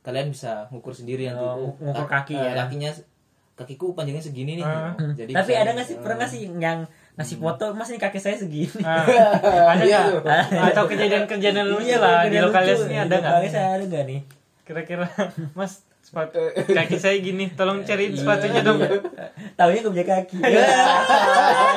kalian 0.09 0.33
bisa 0.33 0.64
ngukur 0.68 0.90
sendiri 0.90 1.29
nanti. 1.29 1.44
Oh, 1.44 1.77
ngukur 1.77 2.09
ka- 2.09 2.25
kaki 2.25 2.33
eh, 2.33 2.49
ya. 2.49 2.53
Kakinya 2.59 2.90
kakiku 3.55 3.92
panjangnya 3.92 4.23
segini 4.23 4.57
nih. 4.57 4.64
Jadi 5.14 5.33
tapi 5.35 5.51
bisa- 5.51 5.61
ada 5.61 5.71
nggak 5.71 5.85
sih 5.85 5.97
pernah 5.99 6.16
nggak 6.16 6.31
sih 6.31 6.40
yang 6.49 6.79
ngasih 7.14 7.37
foto 7.37 7.66
mas 7.75 7.88
ini 7.88 7.99
kaki 7.99 8.16
saya 8.16 8.35
segini. 8.35 8.71
Ah, 8.81 9.05
ada 9.75 9.83
Iya, 9.83 10.01
nggak? 10.16 10.73
Atau 10.73 10.85
kejadian-kejadian 10.87 11.66
lucu 11.68 11.92
lah 11.94 12.25
di 12.25 12.38
lokalis 12.38 12.81
ini 12.85 12.97
ada 12.97 13.14
nggak? 13.14 13.33
Kaki 13.35 13.49
saya 13.51 13.68
ada 13.75 13.85
nggak 13.85 14.05
nih? 14.07 14.21
Kira-kira 14.62 15.05
Mas 15.59 15.83
sepatu 15.99 16.40
kaki 16.64 16.97
saya 16.97 17.18
gini, 17.18 17.53
tolong 17.53 17.83
cariin 17.83 18.14
sepatunya 18.14 18.62
dong. 18.62 18.81
tahunya 19.55 19.81
gue 19.83 19.92
punya 19.92 20.07
kaki. 20.09 20.38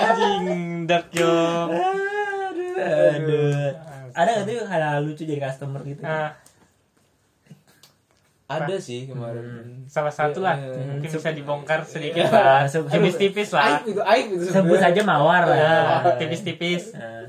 Anjing 0.02 0.46
dark 0.86 1.08
joke. 1.10 1.72
aduh. 1.72 3.12
Aduh. 3.12 3.72
Ada 4.12 4.30
nggak 4.34 4.46
tuh 4.46 4.60
hal-hal 4.66 5.00
lucu 5.02 5.24
jadi 5.24 5.42
customer 5.42 5.82
gitu? 5.82 6.02
Nah, 6.02 6.36
Ada 8.54 8.76
sih 8.78 9.02
kemarin. 9.06 9.84
salah 9.86 10.10
satu 10.10 10.40
lah 10.40 10.56
Iya, 10.56 10.72
iya. 10.72 10.84
mungkin 10.90 11.10
bisa 11.10 11.32
dibongkar 11.32 11.80
sedikit 11.84 12.28
lah 12.28 12.64
Sebut- 12.66 12.90
tipis-tipis 12.90 13.50
lah 13.52 13.64
Aib 13.78 13.84
itu, 13.88 14.02
aib 14.02 14.28
itu. 14.32 14.46
sebut 14.46 14.78
saja 14.78 15.02
mawar 15.02 15.44
lah 15.44 15.58
Ya, 15.58 15.76
tipis-tipis 16.16 16.92
Nah. 16.94 17.28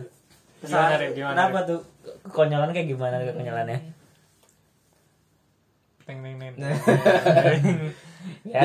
gimana 0.60 0.94
Rip? 0.96 1.10
gimana 1.12 1.34
Kenapa 1.36 1.58
tuh 1.64 1.80
kekonyolan 2.24 2.70
kayak 2.70 2.88
gimana 2.88 3.16
kekonyolannya? 3.20 3.78
Teng, 6.02 6.18
teng, 6.18 6.34
teng. 6.38 6.54
Ya, 8.44 8.62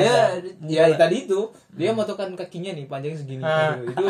Dia 0.60 0.86
ya 0.86 0.94
tadi 0.94 1.26
itu 1.26 1.50
dia 1.72 1.90
motokan 1.90 2.30
kakinya 2.32 2.70
nih 2.70 2.86
panjang 2.86 3.10
segini. 3.12 3.42
Ah. 3.42 3.74
Aduh, 3.74 3.90
itu 3.90 4.06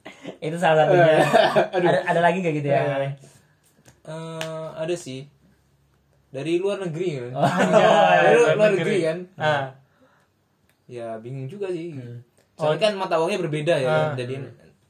itu 0.48 0.56
salah 0.56 0.84
satunya. 0.84 1.20
ada, 1.76 1.88
ada 2.06 2.20
lagi 2.22 2.40
gak 2.40 2.54
gitu 2.54 2.68
ya? 2.70 2.80
eh, 4.06 4.66
ada 4.72 4.94
sih 4.94 5.28
dari 6.28 6.52
luar 6.56 6.78
negeri 6.80 7.08
kan. 7.16 7.30
Oh, 7.32 7.46
dari 8.16 8.36
luar, 8.36 8.52
luar 8.52 8.70
negeri. 8.70 8.78
negeri 8.78 8.96
kan. 9.02 9.18
ah 9.36 9.62
Ya 10.86 11.16
bingung 11.16 11.46
juga 11.46 11.66
sih. 11.68 11.90
Hmm. 11.92 12.22
Soalnya 12.54 12.80
kan 12.80 12.92
mata 12.96 13.16
uangnya 13.16 13.40
berbeda 13.40 13.74
ya. 13.74 13.84
Ah. 13.84 13.94
kan. 14.08 14.08
Jadi 14.16 14.34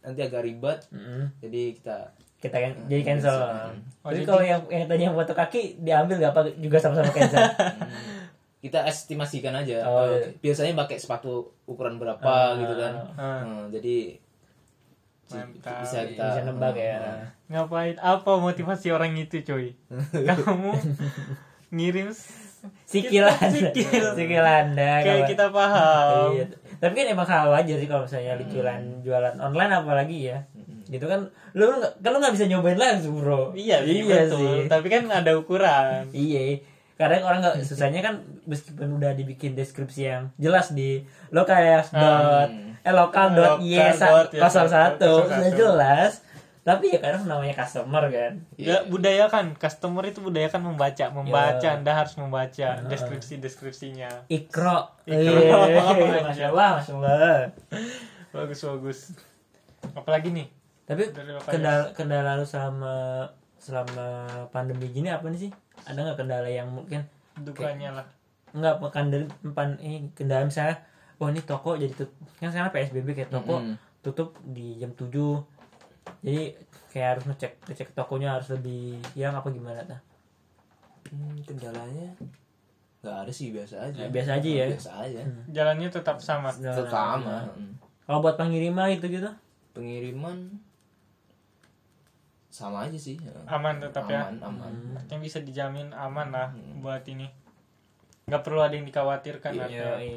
nanti 0.00 0.20
agak 0.20 0.42
ribet. 0.42 0.78
Mm. 0.88 1.24
Jadi 1.40 1.62
kita 1.74 1.96
Kita 2.36 2.56
kan 2.58 2.72
jadi 2.84 3.02
cancel. 3.02 3.32
Oh, 3.32 3.72
Tapi 4.04 4.12
jadi- 4.14 4.28
kalau 4.28 4.42
yang 4.44 4.60
yang 4.68 4.84
tadi 4.86 5.02
yang 5.02 5.14
foto 5.14 5.32
kaki 5.32 5.60
diambil 5.80 6.20
gak 6.20 6.32
apa 6.32 6.42
juga 6.54 6.76
sama-sama 6.76 7.08
cancel. 7.08 7.40
kita 8.60 8.84
estimasikan 8.84 9.56
aja. 9.56 9.82
Oh, 9.82 10.04
Eh, 10.04 10.20
iya. 10.20 10.28
biasanya 10.42 10.76
pakai 10.76 10.96
sepatu 10.96 11.32
ukuran 11.64 11.96
berapa 11.96 12.20
Ah. 12.22 12.54
gitu 12.54 12.74
kan. 12.74 12.92
Ah. 13.16 13.40
Hmm, 13.40 13.62
jadi 13.70 14.20
Mantap. 15.26 15.82
bisa 15.82 15.98
iya. 16.06 16.08
kita 16.14 16.24
bisa 16.30 16.42
nembak 16.46 16.76
ya. 16.78 16.98
Ngapain? 17.50 17.96
Apa 17.98 18.38
motivasi 18.38 18.94
orang 18.94 19.18
itu 19.18 19.42
coy? 19.42 19.74
Kamu 20.30 20.70
ngirim 21.74 22.14
sikilan 22.86 23.34
sikil 23.50 24.02
sikil. 24.14 24.42
Kayak 24.74 25.26
kita 25.26 25.50
paham. 25.50 26.34
Iya. 26.34 26.46
tapi 26.76 26.92
kan 26.92 27.06
emang 27.08 27.24
hal 27.24 27.48
aja 27.56 27.74
sih 27.80 27.88
kalau 27.88 28.04
misalnya 28.04 28.36
hmm. 28.36 28.50
jualan 28.52 28.82
jualan 29.02 29.34
online 29.42 29.72
apalagi 29.74 30.18
ya. 30.30 30.38
Hmm. 30.54 30.86
Gitu 30.86 31.06
kan 31.10 31.26
lu 31.56 31.64
kan 31.72 31.80
lu 31.90 32.16
nggak 32.22 32.34
bisa 32.34 32.46
nyobain 32.46 32.78
langsung 32.78 33.18
bro. 33.18 33.50
Iya, 33.56 33.82
iya, 33.82 34.02
iya 34.02 34.16
betul. 34.30 34.38
sih. 34.38 34.58
tapi 34.70 34.86
kan 34.86 35.10
ada 35.10 35.34
ukuran. 35.34 36.06
Iya. 36.14 36.62
Kadang 36.96 37.26
orang 37.26 37.40
nggak 37.42 37.66
susahnya 37.66 38.00
kan 38.00 38.22
meskipun 38.46 38.96
udah 38.96 39.12
dibikin 39.12 39.58
deskripsi 39.58 40.02
yang 40.06 40.22
jelas 40.38 40.70
di 40.72 41.02
lo 41.34 41.42
kayak 41.42 41.90
ah. 41.90 41.98
dot 41.98 42.50
hmm 42.54 42.65
Eh, 42.86 42.94
lokal.y01 42.94 45.02
sudah 45.02 45.50
jelas. 45.50 46.22
Tapi 46.66 46.90
ya 46.90 46.98
kadang 46.98 47.30
namanya 47.30 47.62
customer 47.62 48.10
kan. 48.10 48.42
Iya. 48.58 48.58
Ya 48.58 48.70
yeah. 48.74 48.80
budayakan 48.90 49.54
customer 49.54 50.02
itu 50.06 50.18
budaya 50.18 50.50
kan 50.50 50.62
membaca. 50.62 51.06
Membaca 51.14 51.62
yeah. 51.62 51.78
anda 51.78 51.94
harus 51.94 52.18
membaca. 52.18 52.82
Deskripsi 52.90 53.38
deskripsinya 53.38 54.26
ikro. 54.26 54.90
Ikro. 55.06 55.62
Iya. 55.70 55.82
Yeah. 56.34 56.50
masya 56.50 56.50
bagus 58.34 58.60
bagus. 58.66 58.98
Apalagi 59.94 60.34
nih? 60.34 60.50
Tapi 60.90 61.14
kendala 61.46 61.90
ya. 61.90 61.94
kendala 61.94 62.30
lu 62.38 62.46
selama 62.46 62.94
selama 63.62 64.26
pandemi 64.50 64.90
gini 64.90 65.10
apa 65.10 65.30
nih 65.30 65.46
sih? 65.46 65.50
Ada 65.86 66.02
nggak 66.02 66.18
kendala 66.18 66.50
yang 66.50 66.70
mungkin 66.70 67.06
dukanya 67.46 68.02
lah. 68.02 68.06
Nggak 68.50 68.82
kendala 68.90 69.24
eh, 69.78 70.10
kendala 70.18 70.50
misalnya 70.50 70.82
oh 71.16 71.26
ini 71.26 71.40
toko 71.40 71.74
jadi 71.74 71.90
tutup 71.90 72.10
kan 72.36 72.48
sekarang 72.48 72.70
PSBB 72.70 73.08
kayak 73.12 73.30
toko 73.30 73.58
Mm-mm. 73.58 73.74
tutup 74.00 74.34
di 74.44 74.76
jam 74.76 74.90
7 74.90 75.08
jadi 76.20 76.54
kayak 76.88 77.08
harus 77.10 77.24
ngecek 77.26 77.52
ngecek 77.64 77.88
tokonya 77.92 78.28
harus 78.32 78.48
lebih 78.50 78.96
yang 79.12 79.32
apa 79.32 79.48
gimana 79.48 79.82
ta? 79.82 79.98
Hmm, 81.06 81.34
kendalanya 81.40 82.14
nggak 82.98 83.16
ada 83.22 83.30
sih 83.30 83.50
biasa 83.50 83.74
aja 83.84 83.96
Ya, 83.96 84.08
biasa 84.08 84.30
aja 84.34 84.48
ya. 84.48 84.66
biasa 84.68 84.90
aja 85.00 85.22
Jalannya 85.48 85.88
tetap 85.88 86.16
sama. 86.18 86.50
tetap 86.50 86.86
sama 86.86 87.46
Mm. 87.52 87.72
Kalau 88.02 88.18
buat 88.20 88.34
pengiriman 88.34 88.90
gitu 88.92 89.06
gitu 89.08 89.30
pengiriman 89.72 90.58
sama 92.48 92.82
aja 92.82 92.96
sih 92.96 93.20
Aman 93.44 93.78
tetap 93.78 94.06
ya. 94.06 94.26
aman 94.26 94.40
aman 94.40 94.72
Yang 95.06 95.20
bisa 95.22 95.38
dijamin 95.40 95.92
aman 95.92 96.28
lah 96.28 96.48
buat 96.76 97.04
ini. 97.04 97.28
Nggak 98.24 98.42
perlu 98.42 98.58
ada 98.58 98.72
yang 98.72 98.82
dikhawatirkan 98.84 99.52
Iya. 99.52 99.62
artinya. 99.62 99.92
Yoi. 99.96 100.14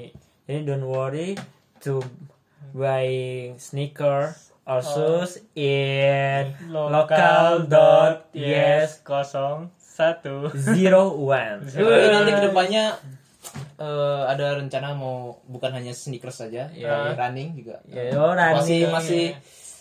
Jadi 0.50 0.66
don't 0.66 0.82
worry 0.82 1.38
to 1.80 2.02
buying 2.74 3.54
sneaker 3.56 4.34
or 4.66 4.82
shoes 4.82 5.38
in 5.54 6.58
local 6.66 7.70
dot 7.70 8.34
yes 8.34 8.98
kosong 9.02 9.70
satu. 9.78 10.50
zero 10.58 11.14
one. 11.14 11.62
Tapi 11.62 11.86
nanti 12.10 12.32
ke 12.32 12.42
depannya 12.50 12.98
eh, 13.78 14.22
ada 14.26 14.58
rencana 14.58 14.92
mau 14.92 15.38
bukan 15.46 15.70
hanya 15.72 15.94
sneakers 15.94 16.42
saja 16.42 16.66
Iya. 16.68 17.14
running 17.14 17.54
juga 17.54 17.78
Ya, 17.86 18.10
oh, 18.14 18.34
running. 18.34 18.58
masih 18.58 18.80
masih 18.90 19.24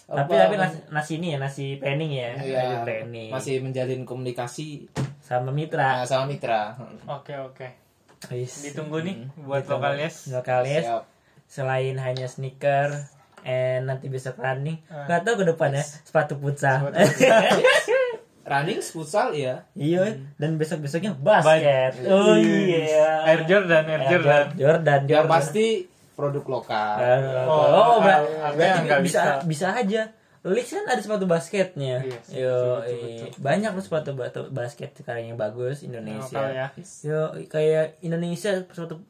tapi 0.04 0.36
apa, 0.36 0.48
tapi 0.48 0.56
nasi, 0.56 0.78
nasi 0.88 1.12
ini 1.16 1.26
ya 1.32 1.38
nasi 1.38 1.64
planning 1.76 2.12
ya, 2.12 2.28
Iya, 2.36 2.60
nasi 2.60 2.76
planning 2.84 3.28
masih 3.28 3.54
menjalin 3.60 4.02
komunikasi 4.04 4.88
sama 5.20 5.48
mitra. 5.48 6.00
nah, 6.00 6.04
sama 6.04 6.28
mitra 6.28 6.76
Oke 7.08 7.32
oke. 7.36 7.87
Wis. 8.28 8.52
Ditunggu 8.64 8.98
nih 9.00 9.16
buat 9.38 9.62
Ditunggu. 9.62 9.78
lokalis. 9.80 10.14
Lokalis 10.28 10.84
Siap. 10.84 11.02
selain 11.46 11.94
hanya 11.96 12.26
sneaker 12.26 12.92
and 13.40 13.86
nanti 13.86 14.06
besok 14.06 14.36
running, 14.36 14.82
Ah. 14.86 15.06
nggak 15.06 15.20
tahu 15.22 15.34
ke 15.38 15.44
depannya 15.46 15.80
sepatu 15.80 16.34
futsal. 16.34 16.90
running 18.44 18.80
futsal 18.80 19.28
ya 19.30 19.60
Iya, 19.72 20.18
dan 20.34 20.56
besok 20.56 20.80
besoknya 20.80 21.12
basket. 21.14 22.00
Oh 22.04 22.34
iya. 22.34 23.22
Air 23.24 23.44
Jordan, 23.44 23.84
Air 23.86 24.02
Jordan. 24.10 24.46
Jordan, 24.54 25.00
yang 25.04 25.24
Jordan. 25.24 25.30
pasti 25.30 25.66
produk 26.12 26.44
lokal 26.50 26.96
Oh, 27.44 27.94
Oh, 27.94 27.96
berarti 28.00 28.88
nggak 28.88 29.00
bisa, 29.04 29.22
bisa. 29.44 29.46
bisa 29.46 29.66
aja. 29.76 30.02
Leaks 30.50 30.72
kan 30.72 30.84
ada 30.86 31.00
sepatu 31.00 31.24
basketnya. 31.24 32.00
Iya, 32.00 32.18
sih, 32.24 32.40
Yo, 32.40 32.50
betul, 32.50 32.76
betul, 32.80 33.08
betul. 33.28 33.40
banyak 33.40 33.70
loh 33.72 33.84
sepatu 33.84 34.10
batu 34.12 34.40
basket 34.48 34.90
sekarang 34.94 35.24
yang 35.28 35.38
bagus 35.38 35.80
Lokal 35.80 35.88
Indonesia. 35.88 36.42
ya. 36.48 36.66
Yo, 37.04 37.20
kayak 37.46 38.00
Indonesia 38.00 38.50
sepatu 38.68 39.00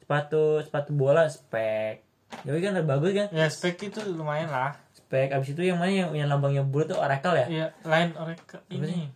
sepatu 0.00 0.42
sepatu 0.62 0.90
bola 0.92 1.26
spek. 1.26 2.02
Yo 2.42 2.56
kan 2.58 2.76
bagus 2.82 3.12
kan? 3.14 3.28
Ya 3.30 3.46
spek 3.46 3.78
itu 3.82 4.00
lumayan 4.06 4.48
lah. 4.48 4.74
Spek 4.92 5.30
abis 5.30 5.54
itu 5.54 5.62
yang 5.62 5.78
mana 5.78 5.92
yang, 5.92 6.10
yang 6.12 6.28
lambangnya 6.28 6.66
bulat 6.66 6.90
tuh 6.90 6.98
Oracle 6.98 7.38
ya? 7.38 7.46
Iya, 7.46 7.66
lain 7.86 8.08
orang 8.18 8.36
ini. 8.68 9.10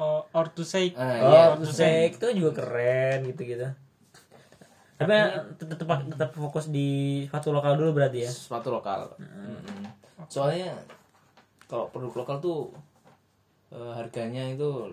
Oh, 0.00 0.24
Ortusei. 0.32 0.96
Ah, 0.96 1.20
Oh, 1.20 1.60
iya. 1.60 1.68
Spek 1.68 2.16
itu 2.16 2.26
juga 2.40 2.64
keren 2.64 3.28
gitu-gitu. 3.28 3.68
Tapi 5.00 5.16
tetap 5.56 5.76
tetap 5.80 5.98
tetap 6.04 6.30
fokus 6.36 6.68
di 6.68 7.24
sepatu 7.24 7.56
lokal 7.56 7.72
dulu 7.80 7.96
berarti 7.96 8.28
ya. 8.28 8.30
sepatu 8.30 8.68
lokal 8.68 9.08
Mm-mm. 9.16 9.88
soalnya 10.28 10.76
kalau 11.64 11.88
produk 11.88 12.12
lokal 12.20 12.36
tuh 12.38 12.60
eh, 13.72 13.92
harganya 13.96 14.44
itu 14.44 14.92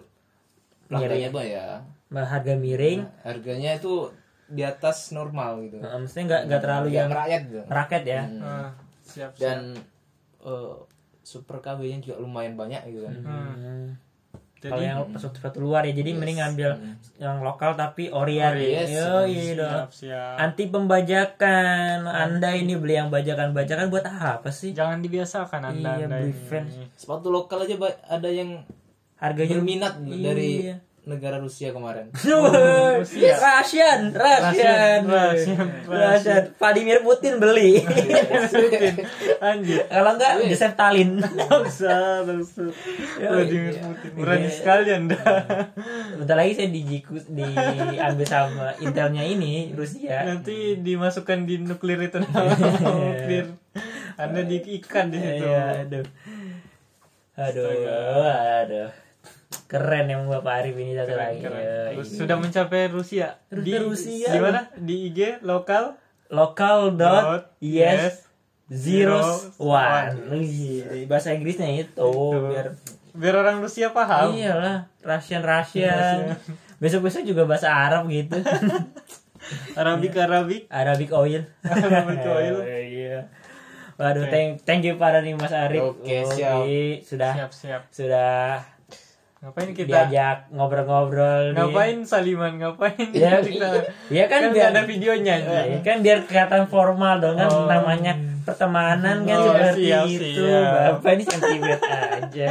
harganya 0.87 1.27
tuh 1.27 1.43
ya 1.43 1.67
Harga 2.07 2.55
miring, 2.55 3.03
harganya 3.19 3.75
itu 3.75 4.07
di 4.47 4.63
atas 4.63 5.11
normal 5.11 5.59
gitu 5.67 5.83
Nah, 5.83 5.99
maksudnya 5.99 6.23
nggak 6.23 6.41
nggak 6.47 6.61
terlalu 6.63 6.87
yang 6.95 7.11
rakyat 7.11 7.41
gitu 7.51 7.61
raket 7.67 8.03
ya. 8.07 8.21
Ah, 8.39 8.71
siap, 9.03 9.35
siap. 9.35 9.41
dan 9.43 9.59
eh, 10.39 10.75
super 11.19 11.59
KB 11.59 11.83
nya 11.83 11.99
juga 11.99 12.15
lumayan 12.23 12.55
banyak 12.55 12.79
gitu 12.87 13.03
kan 13.03 13.13
Hmm. 13.19 13.87
Kalau 14.57 14.81
yang 14.81 14.97
sepatu 15.13 15.61
luar 15.61 15.85
ya, 15.85 15.93
jadi 15.93 16.17
mending 16.17 16.41
ngambil 16.41 16.69
yang 17.21 17.45
lokal 17.45 17.77
tapi 17.77 18.09
Orion. 18.09 18.57
Yes. 18.57 18.89
Yo, 18.89 19.29
iya 19.29 19.53
siap, 19.53 19.89
siap. 19.93 20.35
Anti 20.41 20.65
pembajakan. 20.69 22.09
Anda 22.09 22.57
ini 22.57 22.73
beli 22.73 22.97
yang 22.97 23.13
bajakan-bajakan 23.13 23.93
buat 23.93 24.05
apa 24.09 24.49
sih? 24.49 24.73
Jangan 24.73 25.05
dibiasakan 25.05 25.61
Anda. 25.75 26.01
Iya, 26.01 26.05
anda 26.09 26.17
beli 26.25 26.33
ini. 26.33 26.89
sepatu 26.97 27.29
lokal 27.29 27.69
aja 27.69 27.77
ada 28.09 28.29
yang 28.29 28.65
Harganya 29.17 29.57
berminat 29.57 29.93
dari 30.05 30.49
Iya. 30.69 30.75
Negara 31.07 31.39
Rusia 31.39 31.71
kemarin 31.71 32.11
Rusian, 32.11 33.39
Rusian, 33.39 33.99
Rusian, 34.11 35.01
Rusian. 35.87 36.43
Vladimir 36.59 36.99
Putin 37.01 37.39
beli. 37.39 37.79
Anjir. 39.39 39.87
Kalau 39.87 40.11
enggak, 40.17 40.31
Joseph 40.49 40.73
Stalin. 40.75 41.21
Bangsa, 41.49 42.25
bangsa. 42.27 42.63
Vladimir 43.21 43.75
Putin. 43.79 44.09
Berani 44.17 44.49
sekali 44.51 44.89
Anda. 44.91 45.19
Bentar 46.17 46.35
lagi 46.35 46.53
saya 46.57 46.69
dijikus, 46.69 47.29
diambil 47.31 48.27
sama 48.27 48.75
intelnya 48.83 49.23
ini 49.23 49.71
Rusia. 49.71 50.25
Nanti 50.27 50.81
dimasukkan 50.81 51.47
di 51.47 51.61
nuklir 51.61 52.01
itu 52.03 52.19
nuklir. 52.25 53.55
Anda 54.17 54.41
diikat 54.43 55.13
di 55.13 55.17
situ. 55.21 55.45
Iya, 55.45 55.85
aduh. 55.85 56.05
Aduh, 57.37 57.69
aduh. 58.65 59.06
Keren 59.67 60.07
yang 60.07 60.23
Bapak 60.25 60.63
Arif 60.63 60.75
ini 60.75 60.95
satu 60.95 61.13
lagi. 61.13 61.43
Keren. 61.43 61.59
Ya, 61.59 61.79
iya. 61.91 62.03
Sudah 62.03 62.39
mencapai 62.39 62.87
Rusia. 62.87 63.35
Di 63.47 63.75
Rusia. 63.75 64.31
Di 64.31 64.39
mana? 64.39 64.71
Di 64.73 65.11
IG 65.11 65.43
lokal 65.43 65.99
Local 66.27 66.91
dot 66.91 67.55
yes 67.57 68.27
zero 68.67 69.23
one. 69.55 70.11
bahasa 71.07 71.31
Inggrisnya 71.31 71.71
itu 71.71 72.11
biar 72.51 72.75
biar 73.15 73.35
orang 73.39 73.63
Rusia 73.63 73.95
paham. 73.95 74.35
iyalah 74.35 74.91
Russian 74.99 75.39
Russian. 75.39 76.35
Besok 76.77 77.07
besok 77.07 77.23
juga 77.23 77.47
bahasa 77.47 77.71
Arab 77.71 78.11
gitu. 78.11 78.35
Arabik 79.79 80.19
Arabik. 80.19 80.67
Arabic 80.67 81.09
oil. 81.11 81.47
Arabic 81.63 82.23
oil. 82.23 82.55
Iya. 82.87 83.29
Waduh, 83.95 84.27
thank, 84.27 84.61
thank 84.61 84.83
you 84.83 84.99
para 84.99 85.23
nih 85.23 85.33
Mas 85.33 85.49
Arif. 85.49 85.95
Oke, 85.95 86.27
siap. 86.27 86.61
Sudah 87.01 87.33
Siap 87.33 87.51
siap. 87.51 87.81
sudah 87.89 88.61
Ngapain 89.37 89.69
kita? 89.69 90.09
diajak 90.09 90.49
ngobrol-ngobrol 90.49 91.53
nih. 91.53 91.61
Ngapain 91.61 91.97
saliman? 92.03 92.57
Ngapain? 92.57 93.07
Ya, 93.11 93.37
kita? 93.45 93.69
ya 94.09 94.25
kan, 94.25 94.39
kan 94.41 94.51
biar 94.51 94.67
ada 94.71 94.81
videonya 94.83 95.35
Ya, 95.35 95.61
anjing. 95.61 95.81
kan 95.81 95.97
biar 96.01 96.19
kelihatan 96.23 96.63
formal 96.65 97.17
dong 97.17 97.35
kan 97.35 97.45
Oh. 97.47 97.69
namanya 97.69 98.17
pertemanan 98.43 99.23
kan 99.23 99.37
Oh, 99.37 99.45
seperti 99.47 99.81
siap, 99.85 100.05
itu. 100.07 100.25
siap. 100.41 100.73
Bapak 100.97 101.11
ini 101.13 101.23
sentimen 101.23 101.77
aja. 101.77 102.47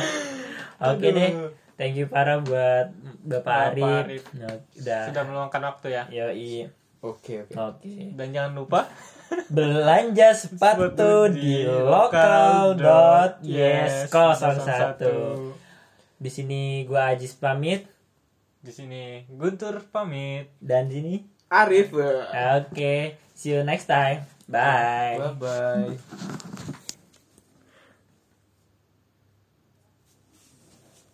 Oke 0.78 1.06
Aduh. 1.06 1.10
deh. 1.12 1.30
Thank 1.74 1.94
you 1.94 2.06
para 2.06 2.38
buat 2.38 2.94
Bapak 3.20 3.42
Bapak 3.42 3.56
Arif. 3.68 3.84
Arif. 4.00 4.22
Nah, 4.32 4.48
udah. 4.54 5.02
Sudah 5.04 5.22
meluangkan 5.24 5.62
waktu 5.66 5.86
ya. 5.90 6.02
Yoi. 6.08 6.70
oke 6.98 7.34
oke 7.44 7.52
Oke. 7.52 8.14
Dan 8.14 8.30
jangan 8.30 8.52
lupa 8.54 8.86
Belanja 9.50 10.30
sepatu 10.32 10.94
di 11.28 11.66
lokal 11.66 12.78
dot 12.78 13.42
yes 13.42 14.06
01. 14.06 15.65
Di 16.26 16.34
sini 16.34 16.82
gua 16.90 17.14
Ajis 17.14 17.38
pamit. 17.38 17.86
Di 18.58 18.74
sini 18.74 19.22
Guntur 19.30 19.78
pamit. 19.94 20.50
dan 20.58 20.90
sini 20.90 21.22
Arif. 21.46 21.94
Oke 22.58 23.14
see 23.30 23.54
you 23.54 23.62
next 23.62 23.86
time. 23.86 24.26
Bye. 24.50 25.22
Bye 25.38 25.94
bye 25.94 26.82